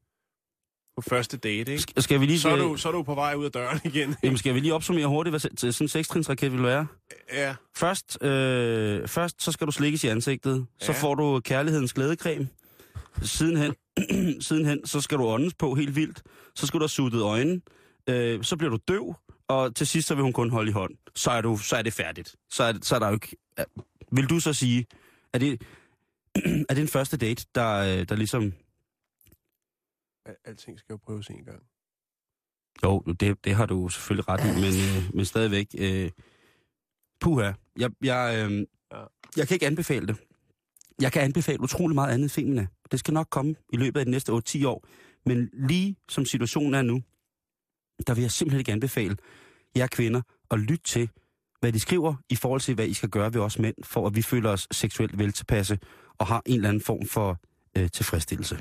[0.96, 1.84] på første date, ikke?
[1.98, 3.80] Sk- Skal vi lige, Så er, du, så er du på vej ud af døren
[3.84, 4.16] igen.
[4.24, 6.88] Jamen, skal vi lige opsummere hurtigt, hvad sådan en sekstrinsraket vil være?
[7.34, 7.56] ja.
[7.76, 10.66] Først, øh, først så skal du slikkes i ansigtet.
[10.80, 11.02] Så Ja.
[11.02, 12.48] får du kærlighedens glædecreme.
[13.22, 13.76] Sidenhen,
[14.48, 16.24] sidenhen, så skal du åndes på helt vildt.
[16.56, 17.62] Så skal du have suttet øjnene.
[18.10, 19.16] Øh, så bliver du døv.
[19.48, 20.94] Og til sidst, så vil hun kun holde i hånd.
[21.16, 22.36] Så er, du, så er det færdigt.
[22.50, 23.38] Så er, så er der jo ikke...
[23.58, 23.64] ja.
[24.12, 24.86] Vil du så sige,
[25.34, 25.62] er det,
[26.70, 28.54] er det en første date, der, øh, der ligesom...
[30.26, 31.64] Al- Alting skal jo prøves en gang.
[32.84, 34.74] Jo, det, det har du selvfølgelig ret i, men,
[35.06, 35.68] øh, men stadigvæk...
[35.78, 36.12] Øh,
[37.22, 37.52] puha.
[37.78, 38.66] Jeg, jeg, øh,
[39.38, 40.16] jeg kan ikke anbefale det.
[41.02, 42.68] Jeg kan anbefale utrolig meget andet Femina.
[42.92, 44.88] Det skal nok komme i løbet af de næste 8-10 år.
[45.26, 47.02] Men lige som situationen er nu,
[48.08, 49.18] der vil jeg simpelthen ikke anbefale
[49.76, 50.22] jer kvinder
[50.52, 51.10] at lytte til,
[51.60, 54.16] hvad de skriver i forhold til, hvad I skal gøre ved os mænd, for at
[54.16, 55.80] vi føler os seksuelt veltilpasse
[56.18, 57.38] og har en eller anden form for
[57.78, 58.60] øh, tilfredsstillelse.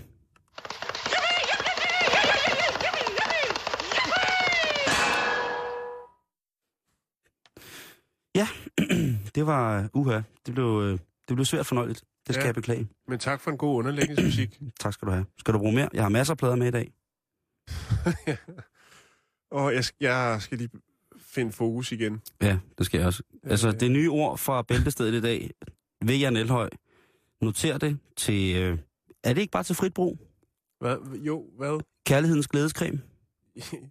[8.34, 8.48] Ja,
[9.34, 10.20] det var øh, uha.
[10.46, 12.04] Det blev, øh, det blev svært fornøjeligt.
[12.26, 12.40] Det skal Ja.
[12.40, 12.46] ja.
[12.46, 12.88] jeg beklage.
[13.08, 14.60] Men tak for en god underlægningsmusik.
[14.80, 15.26] Tak skal du have.
[15.38, 15.88] Skal du bruge mere?
[15.94, 16.92] Jeg har masser af plader med i dag.
[19.50, 20.70] Og jeg, jeg skal lige
[21.20, 22.20] finde fokus igen.
[22.42, 23.22] Ja, det skal jeg også.
[23.44, 23.80] Altså, Øh.
[23.80, 25.50] det nye ord fra Bæltestedet i dag,
[26.04, 26.70] ved Jan Elhøj,
[27.40, 28.56] noter det til...
[28.56, 28.78] Øh,
[29.24, 30.18] er det ikke bare til frit brug?
[30.80, 30.96] Hvad?
[31.26, 31.80] Jo, hvad?
[32.06, 33.00] Kærlighedens glædescreme?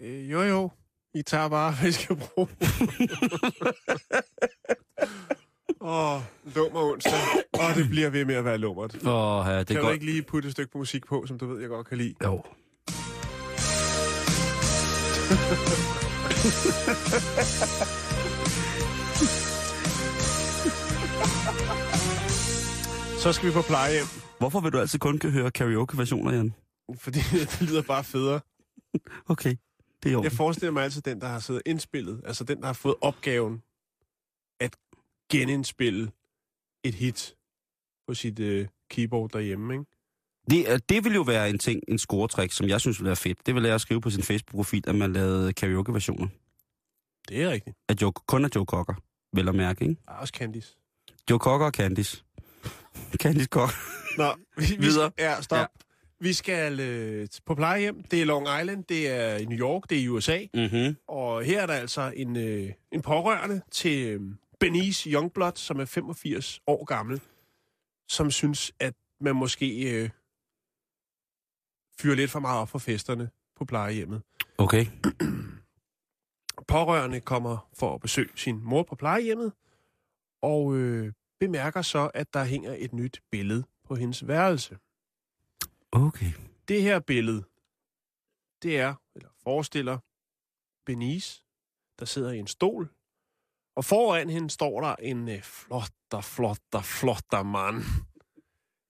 [0.00, 0.70] Øh, jo, jo.
[1.14, 2.48] I tager bare, hvad I skal bruge.
[5.80, 6.20] Åh, oh,
[6.54, 7.12] lummer onsdag.
[7.58, 8.94] Åh, oh, det bliver ved med at være lummert.
[9.06, 9.94] Åh, ja, det Kan er du godt.
[9.94, 12.14] ikke lige putte et stykke musik på, som du ved, jeg godt kan lide?
[12.24, 12.42] Jo.
[23.18, 24.06] Så skal vi på plejehjem,
[24.38, 26.54] Hvorfor vil du altid kun kan høre karaoke-versioner, Jan?
[27.00, 27.18] fordi
[27.60, 28.40] det lyder bare federe.
[29.28, 29.54] Okay,
[30.02, 30.22] det er jo.
[30.22, 33.62] Jeg forestiller mig altid den, der har siddet indspillet, altså den, der har fået opgaven
[35.32, 36.10] genindspille
[36.84, 37.34] et hit
[38.08, 39.84] på sit øh, keyboard derhjemme, ikke?
[40.50, 43.46] Det, det vil jo være en ting, en scoretrik, som jeg synes ville være fedt.
[43.46, 46.28] Det vil jeg skrive på sin Facebook-profil, at man lavede karaoke-versioner.
[47.28, 47.76] Det er rigtigt.
[47.88, 48.94] Af Joe, kun af Joe Cocker,
[49.32, 49.96] vel at mærke, ikke?
[50.08, 50.76] Er også Candice.
[51.30, 52.24] Joe Cocker og Candice.
[53.22, 53.74] Candice Cocker.
[54.18, 55.10] Nå, vi, vi Videre.
[55.18, 55.58] Ja, stop.
[55.58, 55.66] Ja.
[56.20, 58.02] Vi skal øh, på plejehjem.
[58.02, 60.38] Det er Long Island, det er i New York, det er i USA.
[60.54, 60.96] Mm-hmm.
[61.08, 64.20] Og her er der altså en, øh, en pårørende til øh,
[64.60, 67.22] Benice Youngblood, som er 85 år gammel,
[68.08, 70.10] som synes, at man måske øh,
[72.00, 74.22] fyrer lidt for meget op for festerne på plejehjemmet.
[74.58, 74.86] Okay.
[76.68, 79.52] Pårørende kommer for at besøge sin mor på plejehjemmet,
[80.42, 84.78] og øh, bemærker så, at der hænger et nyt billede på hendes værelse.
[85.92, 86.32] Okay.
[86.68, 87.44] Det her billede,
[88.62, 89.98] det er, eller forestiller,
[90.86, 91.44] Benice,
[91.98, 92.88] der sidder i en stol,
[93.78, 97.82] og foran hende står der en øh, flotter, flotter, flotter mand.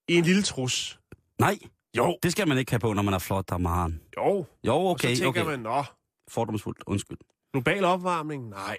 [0.08, 1.00] I en lille trus.
[1.38, 1.58] Nej,
[1.96, 4.00] Jo, det skal man ikke have på, når man er flot og man.
[4.16, 4.44] jo.
[4.66, 5.50] Jo, Og okay, så tænker okay.
[5.50, 5.84] man, nå,
[6.28, 7.18] Fordomsfuldt, undskyld.
[7.52, 8.48] global opvarmning?
[8.48, 8.78] Nej.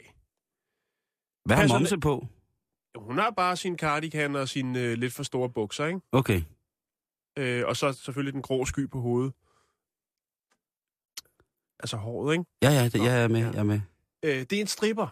[1.46, 2.28] Hvad har Passer momse på?
[2.98, 6.00] Hun har bare sin cardigan og sine øh, lidt for store bukser, ikke?
[6.12, 6.42] Okay.
[7.38, 9.34] Øh, og så selvfølgelig den grå sky på hovedet.
[11.80, 12.46] Altså håret, ikke?
[12.62, 13.82] Ja, ja, det, jeg er med, jeg er med.
[14.24, 15.08] Øh, det er en stripper.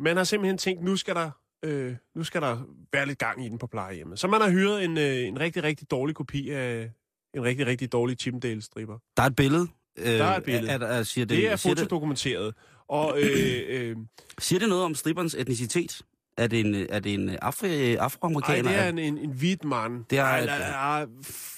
[0.00, 1.30] Man har simpelthen tænkt, nu skal der,
[1.64, 2.58] øh, nu skal der
[2.92, 4.18] være lidt gang i den på plejehjemmet.
[4.18, 6.90] Så man har hyret en, øh, en rigtig, rigtig dårlig kopi af
[7.34, 8.98] en rigtig, rigtig dårlig Chippendale-stripper.
[9.16, 9.66] Der er et billede.
[9.98, 10.68] Øh, Der er et billede.
[10.72, 12.54] Er, er, er, siger det, Det er siger, fotodokumenteret.
[12.88, 13.96] Og øh, øh,
[14.38, 16.02] siger det noget om stripperens etnicitet?
[16.36, 18.70] Er det en, er det en afri, afroamerikaner?
[18.70, 20.04] det er en, en, en hvid mand.
[20.10, 20.52] Det er- Ej, der
[21.00, 21.06] er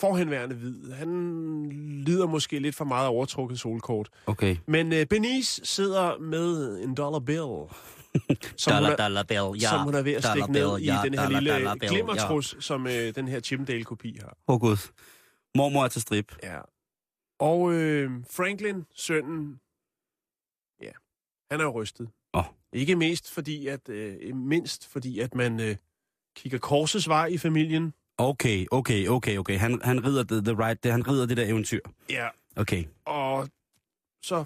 [0.00, 0.92] forhenværende hvid.
[0.92, 1.68] Han
[2.06, 4.08] lider måske lidt for meget overtrukket solkort.
[4.26, 4.56] Okay.
[4.68, 7.76] Men øh, Benice sidder med en dollar bill.
[8.56, 10.86] som, hun er, dollar bill, som hun er ved at Dollar stikke ned bill, i
[10.86, 14.36] ja, den her dollar, lille dollar bill, glimmertrus, som øh, den her Chippendale-kopi har.
[14.48, 14.92] Åh oh, gud.
[15.54, 16.36] Mormor er til strip.
[16.42, 16.60] Ja.
[17.38, 19.60] Og øh, Franklin, sønnen,
[20.82, 20.92] ja,
[21.50, 22.08] han er jo rystet.
[22.34, 22.44] Åh.
[22.72, 25.76] Ikke mest fordi, at, øh, mindst fordi, at man øh,
[26.36, 27.94] kigger korsets vej i familien.
[28.18, 29.58] Okay, okay, okay, okay.
[29.58, 31.80] Han, han rider the, the right, det, han rider det der eventyr.
[32.10, 32.28] Ja.
[32.56, 32.84] Okay.
[33.04, 33.48] Og
[34.22, 34.44] så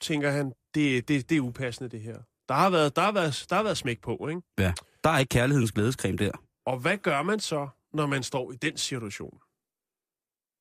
[0.00, 2.18] tænker han, det, det, det er upassende, det her.
[2.48, 4.42] Der har været, der har været, der har været smæk på, ikke?
[4.58, 4.72] Ja.
[5.04, 6.30] Der er ikke kærlighedens glædescreme der.
[6.66, 9.38] Og hvad gør man så, når man står i den situation?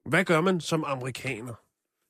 [0.09, 1.53] Hvad gør man som amerikaner?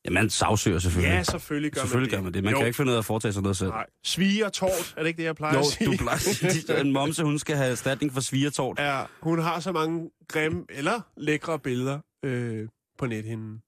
[0.06, 1.14] Ja, man sagsøger selvfølgelig.
[1.16, 2.24] Ja, selvfølgelig gør selvfølgelig man gør det.
[2.24, 2.44] man det.
[2.44, 3.70] Man jo, kan ikke finde ud af at foretage sig noget selv.
[3.70, 3.86] Nej.
[4.04, 5.92] Sviger tort, er det ikke det, jeg plejer Jo, at sige?
[5.92, 8.80] du plejer at sige, en momse, hun skal have erstatning for svigertort.
[8.80, 12.68] Ja, hun har så mange grimme eller lækre billeder øh,
[12.98, 13.62] på nethinden.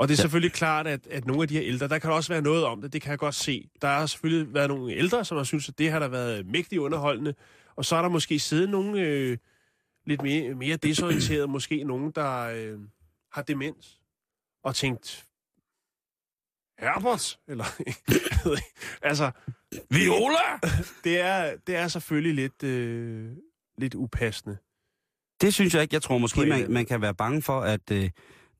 [0.00, 0.22] Og det er Ja.
[0.22, 2.82] selvfølgelig klart, at, at nogle af de her ældre, der kan også være noget om
[2.82, 3.70] det, det kan jeg godt se.
[3.82, 6.78] Der har selvfølgelig været nogle ældre, som har synes, at det har da været mægtigt
[6.80, 7.34] underholdende.
[7.76, 9.38] Og så er der måske siddet nogle øh,
[10.06, 12.78] lidt mere, mere desorienterede, måske nogen, der øh,
[13.32, 14.00] har demens,
[14.64, 15.24] og tænkt,
[16.78, 17.64] Herbert, eller
[19.10, 19.30] altså,
[19.90, 20.58] Viola!
[21.04, 23.30] det er, det er selvfølgelig lidt, øh,
[23.78, 24.56] lidt upassende.
[25.40, 25.94] Det synes jeg ikke.
[25.94, 28.10] Jeg tror måske, man, man kan være bange for, at øh,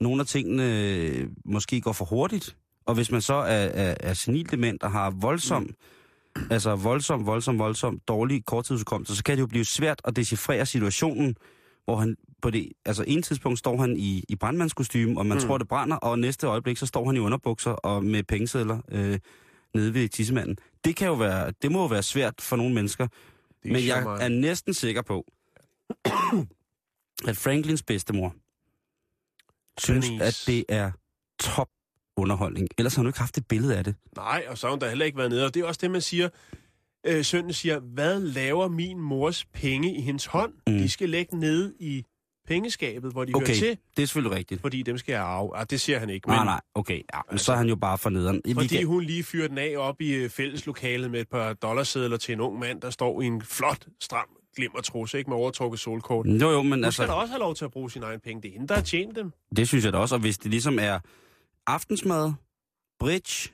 [0.00, 2.56] nogle af tingene øh, måske går for hurtigt.
[2.86, 6.42] Og hvis man så er, er, er senildement og har voldsom, mm.
[6.50, 11.36] altså voldsom, voldsom, voldsom dårlig korttidsudkommelse, så kan det jo blive svært at decifrere situationen,
[11.84, 15.44] hvor han på det, altså en tidspunkt står han i, i brandmandskostyme, og man mm.
[15.44, 19.18] tror, det brænder, og næste øjeblik, så står han i underbukser og med pengesedler øh,
[19.74, 20.56] nede ved tissemanden.
[20.84, 23.08] Det kan jo være, det må jo være svært for nogle mennesker,
[23.64, 24.24] men jeg charmerende.
[24.24, 25.24] er næsten sikker på,
[27.28, 28.34] at Franklins bedstemor
[29.80, 30.24] synes, Denise.
[30.24, 30.90] at det er
[31.40, 31.68] top
[32.16, 32.68] underholdning.
[32.78, 33.94] Ellers har hun ikke haft et billede af det.
[34.16, 35.46] Nej, og så har hun da heller ikke været nede.
[35.46, 36.28] Og det er også det, man siger.
[37.06, 40.52] Øh, sønnen siger, hvad laver min mors penge i hendes hånd?
[40.66, 40.72] Mm.
[40.78, 42.04] De skal lægge ned i
[42.48, 44.60] pengeskabet, hvor de Okay, hører til, det er selvfølgelig rigtigt.
[44.60, 45.56] fordi dem skal jeg arve.
[45.56, 47.00] Ah, det siger han ikke, men Nej, nej, okay.
[47.14, 48.42] Ja, men så er han jo bare for nederen.
[48.54, 52.16] Fordi kan- hun lige fyrer den af op i øh, fælleslokalet med et par dollarsedler
[52.16, 54.26] til en ung mand, der står i en flot, stram
[54.60, 56.26] glimmertrus, ikke med overtrukket solkort.
[56.26, 56.96] Jo, jo, men altså...
[56.96, 58.42] skal altså, også have lov til at bruge sine egne penge.
[58.42, 59.32] Det er hende, der har tjent dem.
[59.56, 60.14] det synes jeg da også.
[60.14, 60.98] Og hvis det ligesom er
[61.66, 62.32] aftensmad,
[63.00, 63.50] bridge,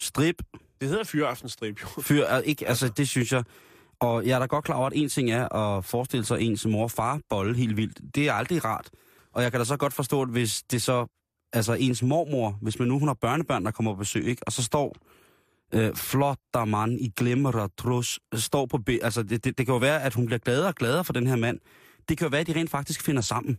[0.00, 0.42] strip,
[0.80, 2.02] Det hedder fyraftensstrip, jo.
[2.02, 3.44] fyr, ikke, altså det synes jeg.
[4.00, 6.66] Og jeg er da godt klar over, at en ting er at forestille sig ens
[6.66, 8.14] mor og far bolle helt vildt.
[8.14, 8.90] Det er aldrig rart.
[9.32, 11.06] Og jeg kan da så godt forstå, at hvis det så,
[11.52, 14.42] altså ens mormor, hvis man nu hun har børnebørn, der kommer på besøg, ikke?
[14.46, 14.96] og så står
[15.74, 19.66] øh, flot der mand i glimmer og trus, står på, be- altså det, det, det,
[19.66, 21.58] kan jo være, at hun bliver gladere og gladere for den her mand.
[22.08, 23.58] Det kan jo være, at de rent faktisk finder sammen.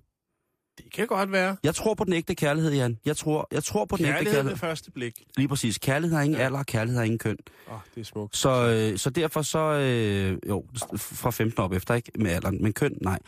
[0.78, 1.58] Det kan godt være.
[1.64, 2.98] Jeg tror på den ægte kærlighed, Jan.
[3.06, 4.50] Jeg tror, jeg tror på den ægte Kærlighed kærlighed.
[4.52, 5.14] ved første blik.
[5.38, 5.78] Lige præcis.
[5.78, 6.46] Kærlighed har ingen Ja.
[6.46, 7.38] alder, og kærlighed har ingen køn.
[7.68, 8.38] Åh, oh, det er smukt.
[8.38, 10.66] Så, øh, så derfor så, øh, jo,
[10.98, 13.20] fra 15 op efter, ikke med alderen, men køn, nej.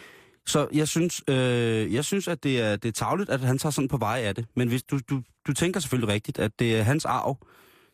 [0.48, 3.72] Så jeg synes, øh, jeg synes at det er, det er tavligt, at han tager
[3.72, 4.46] sådan på vej af det.
[4.56, 7.38] Men hvis du, du, du tænker selvfølgelig rigtigt, at det er hans arv.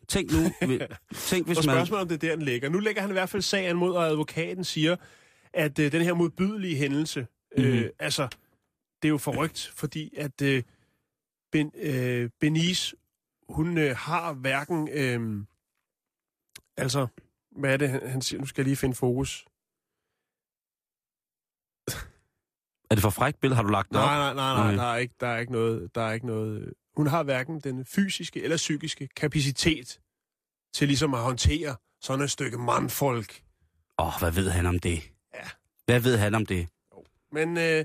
[0.08, 0.38] Tænk nu,
[1.14, 1.76] tænk hvis Og man...
[1.76, 2.68] spørgsmålet om det er der, den ligger.
[2.68, 4.96] Nu lægger han i hvert fald sagen mod, og advokaten siger,
[5.52, 7.26] at øh, den her modbydelige hændelse,
[7.58, 7.88] øh, Mhm.
[7.98, 8.28] altså,
[9.02, 10.62] det er jo forrygt, fordi at øh,
[11.52, 12.96] ben, øh, Benice,
[13.48, 15.44] hun øh, har hverken, øh,
[16.76, 17.06] altså,
[17.56, 18.40] hvad er det, han, han siger?
[18.40, 19.44] Nu skal jeg lige finde fokus.
[22.90, 23.56] Er det for frækt billede?
[23.56, 24.06] Har du lagt det op?
[24.06, 26.72] Nej, nej, nej, nej, der er ikke, der er ikke noget, der er ikke noget.
[26.96, 30.00] Hun har hverken den fysiske eller psykiske kapacitet
[30.74, 33.42] til ligesom at håndtere sådan et stykke mandfolk.
[33.98, 35.02] Åh, oh, hvad ved han om det?
[35.34, 35.48] Ja.
[35.86, 36.68] Hvad ved han om det?
[37.32, 37.84] Men øh,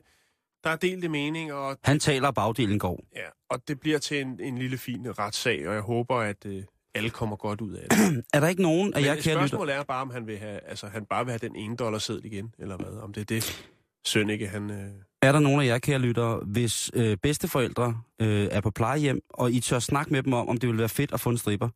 [0.64, 3.03] der er delte meninger, og, Han taler, bagdelen går.
[3.16, 6.64] ja, og det bliver til en, en lille fin retssag, og jeg håber, at øh,
[6.93, 7.97] alle kommer godt ud af det.
[8.34, 9.34] Er der ikke nogen af Men jer, kære lytter?
[9.34, 11.99] spørgsmålet er bare, om han vil have, altså, han bare vil have den ene dollar
[11.99, 12.97] seddel igen, eller hvad?
[13.01, 13.70] Om det er det,
[14.05, 14.70] Sønneke, han...
[14.72, 14.91] Øh...
[15.22, 19.51] Er der nogen af jer, kære lyttere, hvis øh, bedsteforældre øh, er på plejehjem, og
[19.51, 21.70] I tør snakke med dem om, om det vil være fedt at få en stripper,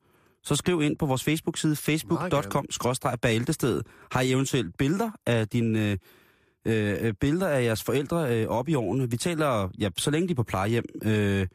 [0.43, 3.81] så skriv ind på vores Facebook-side, facebook.com-bæltested.
[4.11, 5.97] Har I eventuelt billeder af dine
[6.65, 9.11] øh, øh, billeder af jeres forældre øh, op i årene?
[9.11, 10.85] Vi taler, ja, så længe de er på plejehjem.
[11.03, 11.47] Øh,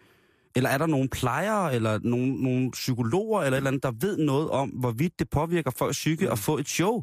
[0.57, 4.17] eller er der nogle plejere, eller nogle, nogle psykologer, eller et eller andet, der ved
[4.17, 7.03] noget om, hvorvidt det påvirker folks psyke at få et show?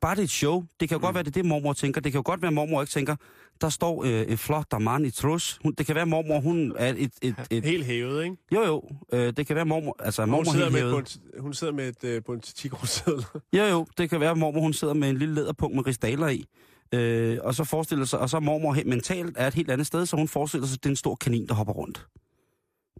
[0.00, 0.64] Bare det er et show.
[0.80, 1.02] Det kan jo mm.
[1.02, 2.00] godt være, det er det, mormor tænker.
[2.00, 3.16] Det kan jo godt være, at mormor ikke tænker,
[3.60, 5.58] der står øh, en flot mand i trus.
[5.62, 7.10] Hun, det kan være, mormor, hun er et...
[7.22, 8.36] et, et Helt hævet, ikke?
[8.54, 8.82] jo, jo.
[9.12, 9.96] Øh, det kan være, mormor...
[9.98, 10.98] Altså, Hun mormor sidder, helt med hævet.
[10.98, 13.24] et, bund- hun sidder med et øh, buntikroseddel.
[13.56, 13.86] Jo, jo.
[13.98, 16.44] Det kan være, mormor, hun sidder med en lille læderpunkt med ristaler i.
[16.92, 20.06] Øh, og så forestiller sig, og så mormor helt mentalt er et helt andet sted,
[20.06, 22.06] så hun forestiller sig, at det er en stor kanin, der hopper rundt.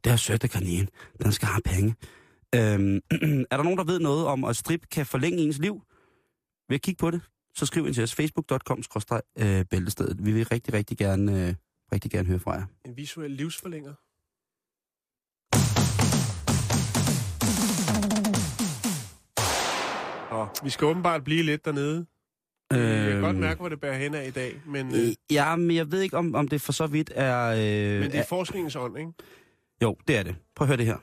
[0.05, 0.89] Det er sødt kanin.
[1.23, 1.95] Den skal have penge.
[2.55, 2.97] Øhm,
[3.51, 5.81] er der nogen, der ved noget om, at strip kan forlænge ens liv?
[6.69, 7.21] Ved at kigge på det,
[7.55, 8.15] så skriv ind til os.
[8.15, 8.83] facebook.com
[9.39, 10.27] øh, bæltestedet.
[10.27, 11.55] Vi vil rigtig, rigtig gerne, øh,
[11.93, 12.67] rigtig gerne høre fra jer.
[12.85, 13.95] En visuel livsforlænger.
[20.31, 22.07] Og vi skal åbenbart blive lidt dernede.
[22.71, 25.57] Jeg kan godt mærke, hvor det bærer hen af i dag, men, øh, Øh, ja,
[25.57, 27.47] men jeg ved ikke, om, om det for så vidt er...
[27.47, 29.13] Øh, men det er forskningens ånd, ikke?
[29.83, 30.37] Jo, det er det.
[30.57, 30.97] Prøv at høre det her.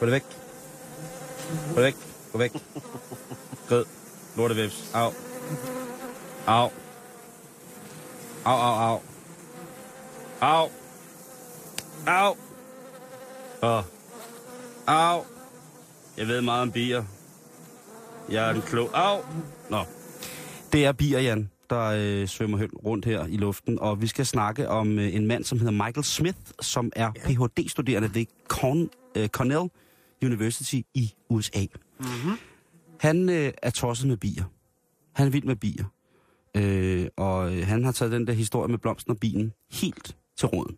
[0.00, 0.45] Gå det væk.
[1.74, 1.94] Gå væk.
[2.32, 2.52] Gå væk.
[3.68, 3.84] Gød.
[4.36, 4.90] Lortevævs.
[4.94, 5.12] Au.
[6.46, 6.70] Au.
[8.44, 9.00] Au, au, au.
[10.40, 10.68] Au.
[12.06, 12.36] Au.
[13.62, 13.82] Åh.
[14.86, 15.24] Au.
[16.16, 17.04] Jeg ved meget om bier.
[18.28, 18.90] Jeg er en klog...
[18.94, 19.18] Au.
[19.70, 19.78] Nå.
[20.72, 24.68] Det er bier, Jan, der øh, svømmer rundt her i luften, og vi skal snakke
[24.68, 27.28] om øh, en mand, som hedder Michael Smith, som er ja.
[27.28, 29.70] Ph.D.-studerende ved Corn, øh, Cornell
[30.24, 31.66] University i USA.
[31.98, 32.38] Mm-hmm.
[33.00, 34.44] Han øh, er tosset med bier.
[35.12, 35.84] Han er vild med bier.
[36.56, 40.48] Øh, og øh, han har taget den der historie med blomsten og bilen helt til
[40.48, 40.76] råden.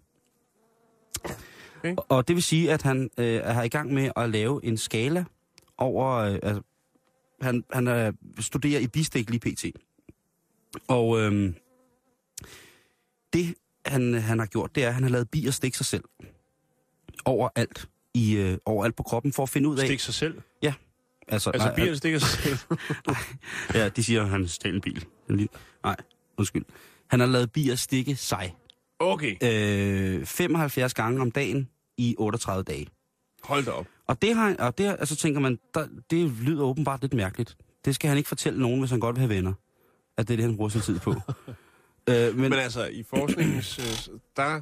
[1.79, 1.95] Okay.
[1.97, 4.77] Og, og det vil sige, at han øh, er i gang med at lave en
[4.77, 5.25] skala
[5.79, 6.17] over...
[6.17, 6.63] Øh, altså,
[7.41, 9.65] han, han er, studerer i bistik lige pt.
[10.89, 11.55] Og øh,
[13.33, 13.55] det,
[13.87, 16.05] han, han har gjort, det er, at han har lavet bier stikke sig selv.
[17.25, 17.89] Overalt.
[18.15, 19.87] I, øh, overalt på kroppen, for at finde ud af...
[19.87, 20.41] Stik sig selv.
[21.31, 22.59] Altså, Altså, nej, bierne stikker sig selv.
[23.75, 25.07] Ja, de siger, at han stjal en bil.
[25.83, 25.97] Nej,
[26.39, 26.65] undskyld.
[27.07, 28.55] Han har lavet bier stikke sig
[29.01, 32.87] Okay, øh, 75 gange om dagen i 38 dage.
[33.43, 33.87] hold da op.
[34.07, 37.57] Og det har og det, altså tænker man, der, det lyder åbenbart lidt mærkeligt.
[37.85, 39.53] Det skal han ikke fortælle nogen, hvis han godt vil have venner.
[40.17, 41.11] At det er det, han bruger sin tid på.
[42.11, 43.79] øh, men Men altså, i forskningens...
[43.79, 44.61] Øh, der,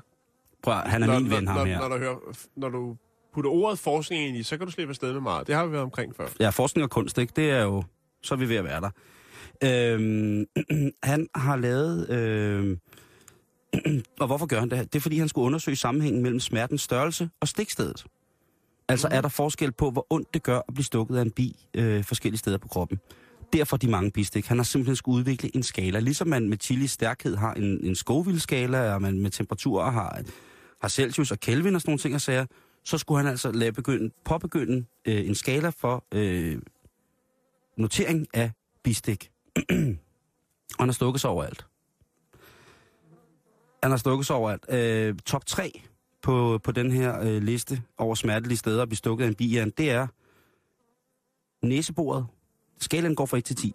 [0.63, 1.79] prøv, han er når, min ven, når, ham når, her.
[1.79, 2.17] når, du hører,
[2.57, 2.97] når du
[3.37, 5.47] putter ordet forskning ind i, så kan du slippe afsted med meget.
[5.47, 6.27] Det har vi været omkring før.
[6.41, 7.33] Ja, forskning og kunst, ikke?
[7.37, 7.85] Det er jo...
[8.23, 8.91] Så er vi ved at være der.
[9.65, 10.47] Øhm,
[11.03, 12.11] han har lavet...
[12.11, 12.81] Øhm,
[14.21, 14.93] og hvorfor gør han det?
[14.93, 18.05] Det er, fordi han skulle undersøge sammenhængen mellem smertens størrelse og stikstedet.
[18.89, 21.57] Altså, er der forskel på, hvor ondt det gør at blive stukket af en bi
[21.75, 22.99] øh, forskellige steder på kroppen?
[23.53, 24.47] Derfor de mange bistik.
[24.47, 25.99] Han har simpelthen skulle udvikle en skala.
[25.99, 30.23] Ligesom man med chili stærkhed har en, en Scoville-skala, og man med temperaturer har,
[30.81, 32.47] har Celsius og Kelvin og sådan nogle ting og sager,
[32.87, 36.59] så skulle han altså lade begynde, påbegynde øh, en skala for øh,
[37.77, 38.51] notering af
[38.83, 39.31] bistik.
[39.57, 39.63] og
[40.81, 41.67] han har stukket sig overalt.
[43.83, 44.67] Han har stukket sig overalt.
[44.69, 45.83] Øh, top 3
[46.23, 49.71] på, på den her øh, liste over smertelige steder at blive stukket af en bian,
[49.71, 50.07] det er
[51.63, 52.27] næsebordet.
[52.81, 53.75] Skalaen går fra 1 til 10,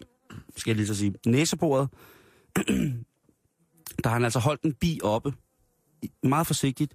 [0.56, 1.14] skal jeg lige så sige.
[1.26, 1.88] Næsebordet,
[4.02, 5.34] der har han altså holdt en bi oppe,
[6.22, 6.94] meget forsigtigt,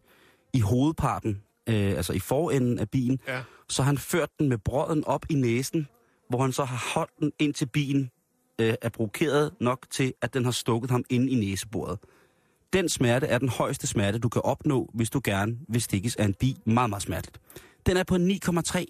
[0.53, 3.20] i hovedparten, øh, altså i forenden af bilen.
[3.28, 3.41] Ja.
[3.70, 5.88] Så har han ført den med brøden op i næsen,
[6.30, 8.11] hvor han så har holdt den ind til bilen,
[8.61, 11.99] øh, er provokeret nok til, at den har stukket ham ind i næsebordet.
[12.74, 16.26] Den smerte er den højeste smerte, du kan opnå, hvis du gerne vil stikkes af
[16.26, 16.57] en bi.
[16.65, 17.39] Meget, meget smerteligt.
[17.86, 18.86] Den er på 9,3.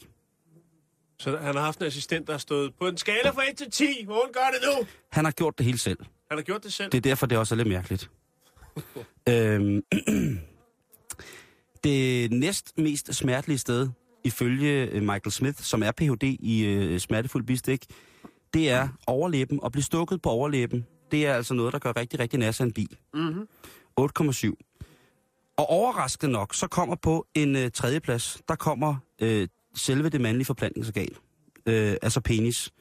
[1.19, 3.71] Så han har haft en assistent, der har stået på en skala fra 1 til
[3.71, 4.05] 10.
[4.05, 4.88] Hvordan gør det nu?
[5.11, 5.99] Han har gjort det hele selv.
[6.30, 6.91] Han har gjort det selv.
[6.91, 8.09] Det er derfor, det også er lidt mærkeligt.
[9.30, 9.84] øhm,
[11.84, 13.89] det næst mest smertelige sted,
[14.23, 16.23] ifølge øh, Michael Smith, som er Ph.D.
[16.23, 17.86] i øh, smertefuld bistik,
[18.53, 19.59] det er overlæben.
[19.65, 22.73] At blive stukket på overlæben, det er altså noget, der gør rigtig, rigtig sig en
[22.73, 22.97] bil.
[23.13, 23.47] Mm-hmm.
[24.01, 24.51] 8,7.
[25.57, 30.21] Og overraskende nok, så kommer på en øh, tredje plads, der kommer øh, selve det
[30.21, 31.09] mandlige forplantningsorgan.
[31.65, 32.71] Øh, altså penis.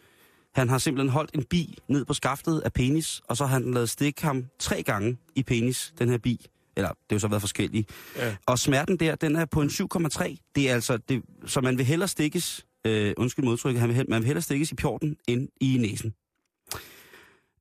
[0.54, 3.74] Han har simpelthen holdt en bi ned på skaftet af penis, og så har han
[3.74, 6.46] lavet stikke ham tre gange i penis, den her bi.
[6.76, 7.86] Eller, det har jo så været forskellige.
[8.16, 8.36] Ja.
[8.46, 10.36] Og smerten der, den er på en 7,3.
[10.54, 14.26] Det er altså, det, så man vil hellere stikkes, øh, undskyld modtrykket, vil, man vil
[14.26, 16.14] hellere stikkes i pjorten end i næsen.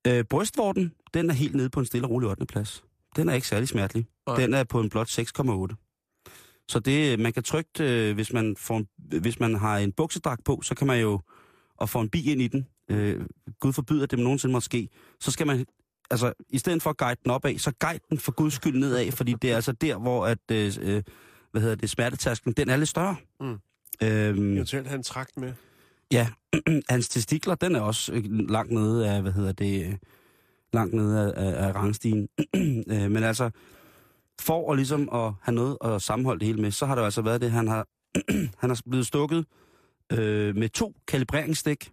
[0.07, 2.45] Øh, brystvorten, den er helt nede på en stille og rolig 8.
[2.45, 2.83] plads.
[3.15, 4.05] Den er ikke særlig smertelig.
[4.27, 4.35] Nej.
[4.35, 6.65] Den er på en blot 6,8.
[6.69, 8.87] Så det, man kan trygt, øh, hvis, man får en,
[9.19, 11.19] hvis man har en buksedragt på, så kan man jo,
[11.77, 13.25] og få en bi ind i den, øh,
[13.59, 14.89] Gud forbyder at det nogensinde måtte ske,
[15.19, 15.65] så skal man,
[16.11, 19.11] altså i stedet for at guide den opad, så guide den for guds skyld nedad,
[19.11, 21.03] fordi det er altså der, hvor at, øh, øh,
[21.51, 23.15] hvad hedder det, smertetasken, den er lidt større.
[23.39, 23.59] Mm.
[24.03, 25.53] Øhm, Eventuelt have en trakt med.
[26.11, 26.27] Ja,
[26.89, 29.93] hans testikler, den er også øh, langt nede af, hvad hedder det, øh,
[30.73, 32.29] langt nede af, af, af rangstigen.
[32.91, 33.49] Øh, Men altså,
[34.41, 37.05] for at ligesom at have noget at sammenholde det hele med, så har det jo
[37.05, 37.87] altså været det, han har,
[38.61, 39.45] han har blevet stukket
[40.11, 41.91] øh, med to kalibreringsstik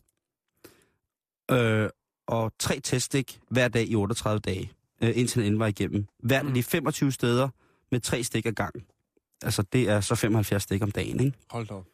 [1.51, 1.89] øh,
[2.33, 4.72] og tre teststik hver dag i 38 dage,
[5.03, 6.07] øh, indtil endelig var igennem.
[6.30, 7.49] Af de 25 steder
[7.91, 8.74] med tre stik ad gang.
[9.43, 11.39] Altså, det er så 75 stik om dagen, ikke?
[11.51, 11.87] Hold da op.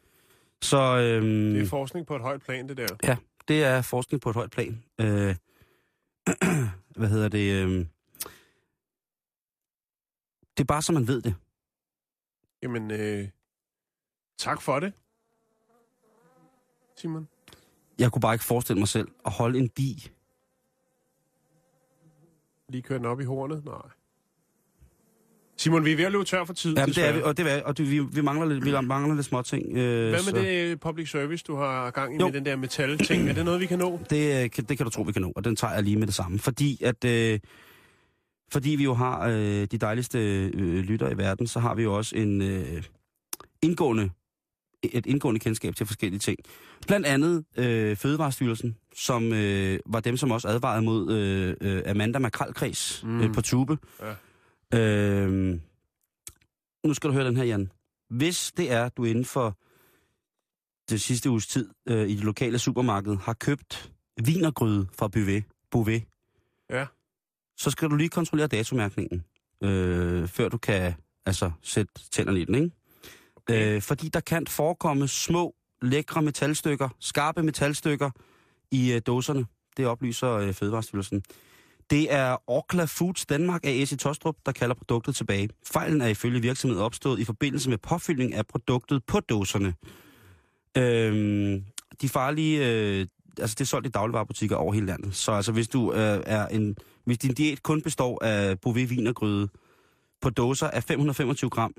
[0.61, 2.87] Så, øhm, Det er forskning på et højt plan, det der.
[3.03, 3.17] Ja,
[3.47, 4.83] det er forskning på et højt plan.
[5.01, 5.05] Øh,
[6.99, 7.65] hvad hedder det?
[7.65, 7.85] Øh,
[10.57, 11.35] det er bare så man ved det.
[12.63, 13.27] Jamen, øh,
[14.37, 14.93] tak for det.
[16.97, 17.27] Simon.
[17.99, 20.11] Jeg kunne bare ikke forestille mig selv at holde en bi.
[22.69, 23.65] Lige køre den op i hornet?
[23.65, 23.75] Nej.
[25.57, 26.75] Simon, vi er ved at løbe tør for tid.
[26.77, 29.15] Jamen, det er vi, og, det er, og det, vi, vi, mangler lidt, vi mangler
[29.15, 29.77] lidt små ting.
[29.77, 32.25] Øh, Hvad så med det øh, public service, du har gang i Jo.
[32.25, 33.29] med den der metal-ting?
[33.29, 33.99] Er det noget, vi kan nå?
[34.09, 35.97] Det, øh, kan- det kan du tro, vi kan nå, og den tager jeg lige
[35.97, 36.39] med det samme.
[36.39, 37.05] Fordi at...
[37.05, 37.39] Øh,
[38.51, 39.35] fordi vi jo har øh,
[39.71, 42.83] de dejligste øh, lytter i verden, så har vi jo også en øh,
[43.61, 44.09] indgående,
[44.83, 46.39] et indgående kendskab til forskellige ting.
[46.87, 52.19] Blandt andet øh, Fødevarestyrelsen, som øh, var dem, som også advarede mod øh, øh, Amanda
[52.19, 53.21] Makralkreds mm.
[53.21, 53.77] øh, på tube.
[54.71, 54.79] Ja.
[54.79, 55.59] Øh,
[56.85, 57.71] nu skal du høre den her, Jan.
[58.09, 59.57] Hvis det er, du inden for
[60.89, 63.91] det sidste uges tid øh, i det lokale supermarked har købt
[64.25, 66.03] vinergryde fra Bouvet, Bouvet
[66.69, 66.85] Ja.
[67.57, 69.23] så skal du lige kontrollere datomærkningen,
[69.63, 70.93] øh, før du kan
[71.25, 72.71] altså sætte tænderne i den, ikke?
[73.49, 78.11] Øh, fordi der kan forekomme små, lækre metalstykker, skarpe metalstykker
[78.71, 79.45] i øh, dåserne.
[79.77, 81.23] Det oplyser øh, Fødevarestyrelsen.
[81.89, 85.49] Det er Orkla Foods Danmark AS i Tostrup, der kalder produktet tilbage.
[85.73, 89.73] Fejlen er ifølge virksomheden opstået i forbindelse med påfyldning af produktet på dåserne.
[90.77, 91.63] Øhm,
[92.01, 93.07] de farlige, øh,
[93.39, 95.15] altså det er solgt i dagligvarerbutikker over hele landet.
[95.15, 96.75] Så altså hvis du øh, er en,
[97.05, 99.49] hvis din diæt kun består af Bouvet vinergryde
[100.21, 101.73] på dåser af 525 gram,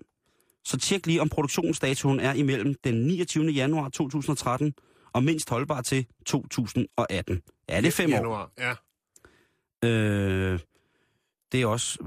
[0.65, 3.45] så tjek lige om produktionsdatoen er imellem den 29.
[3.47, 4.75] januar 2013
[5.13, 7.43] og mindst holdbar til 2018.
[7.69, 8.17] Ja, det er fem år.
[8.17, 8.53] Januar.
[8.59, 8.75] Ja.
[9.89, 10.61] Øh,
[11.53, 11.99] det er også,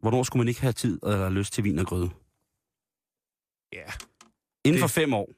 [0.00, 2.10] hvornår skulle man ikke have tid eller lyst til vin og grøde?
[3.72, 3.92] Ja.
[4.64, 5.28] Inden Det- for fem år.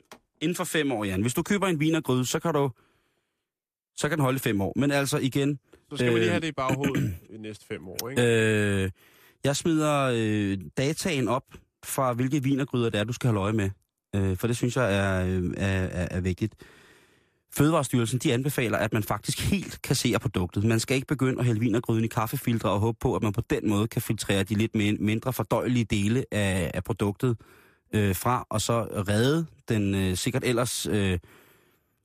[0.41, 1.21] Inden for fem år, Jan.
[1.23, 2.71] Hvis du køber en vin og gryde, så kan du
[3.99, 4.73] så kan den holde fem år.
[4.77, 5.59] Men altså igen,
[5.91, 6.33] Så skal øh, vi lige Øh.
[6.33, 8.23] have det i baghovedet de næste fem år, ikke?
[8.85, 8.91] øh,
[9.45, 11.45] jeg smider øh, dataen op
[11.87, 13.71] fra, hvilke vinergryder det er, du skal holde øje med.
[14.17, 16.55] Øh, for det synes jeg er, øh, er, er, er vigtigt.
[17.57, 20.65] Fødevarestyrelsen de anbefaler, at man faktisk helt kasserer produktet.
[20.65, 23.41] Man skal ikke begynde at hælde vinergryden i kaffefiltre og håbe på, at man på
[23.51, 27.37] den måde kan filtrere de lidt mindre fordøjelige dele af, af produktet
[27.93, 31.19] øh, fra, og så redde den øh, sikkert ellers øh,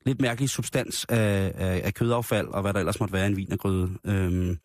[0.06, 3.38] lidt mærkelige substans af, af, af kødaffald, og hvad der ellers måtte være i en
[3.38, 3.90] vinergryde.
[4.06, 4.56] Øh,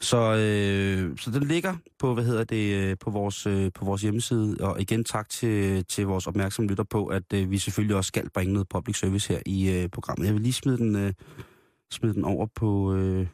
[0.00, 4.02] så, øh, så den ligger på, hvad hedder det, øh, på vores, øh, på vores
[4.02, 8.08] hjemmeside, og igen tak til, til vores opmærksomme lytter på, at øh, vi selvfølgelig også
[8.08, 10.26] skal bringe noget public service her i øh, programmet.
[10.26, 11.12] Jeg vil lige smide den, øh,
[11.90, 13.26] smide den over på, øh,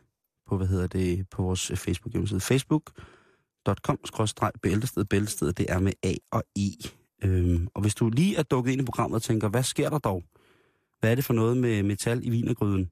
[0.48, 2.40] på hvad hedder det, på vores øh, Facebook hjemmeside.
[2.40, 3.98] Facebook.com
[4.62, 5.04] bæltested.
[5.04, 6.90] Bæltested, det er med A og I.
[7.24, 9.98] Øhm, og hvis du lige er dukket ind i programmet og tænker, hvad sker der
[9.98, 10.24] dog?
[11.00, 12.90] Hvad er det for noget med metal i vinergryden?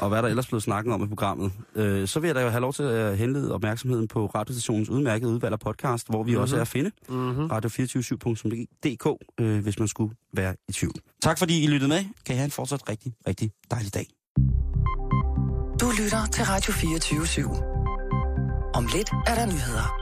[0.00, 1.52] Og hvad er der ellers blevet snakket om i programmet?
[1.74, 5.32] Øh, så vil jeg da jo have lov til at henlede opmærksomheden på radiostationens udmærkede
[5.32, 6.42] udvalg af podcast, hvor vi mm-hmm.
[6.42, 6.90] også er at finde.
[7.08, 7.46] Mm-hmm.
[7.46, 9.06] Radio247.dk,
[9.40, 10.94] øh, hvis man skulle være i tvivl.
[11.22, 12.04] Tak fordi I lyttede med.
[12.26, 14.06] Kan I have en fortsat rigtig, rigtig dejlig dag.
[15.80, 17.64] Du lytter til Radio 24 /7.
[18.74, 19.94] Om lidt er der nyheder.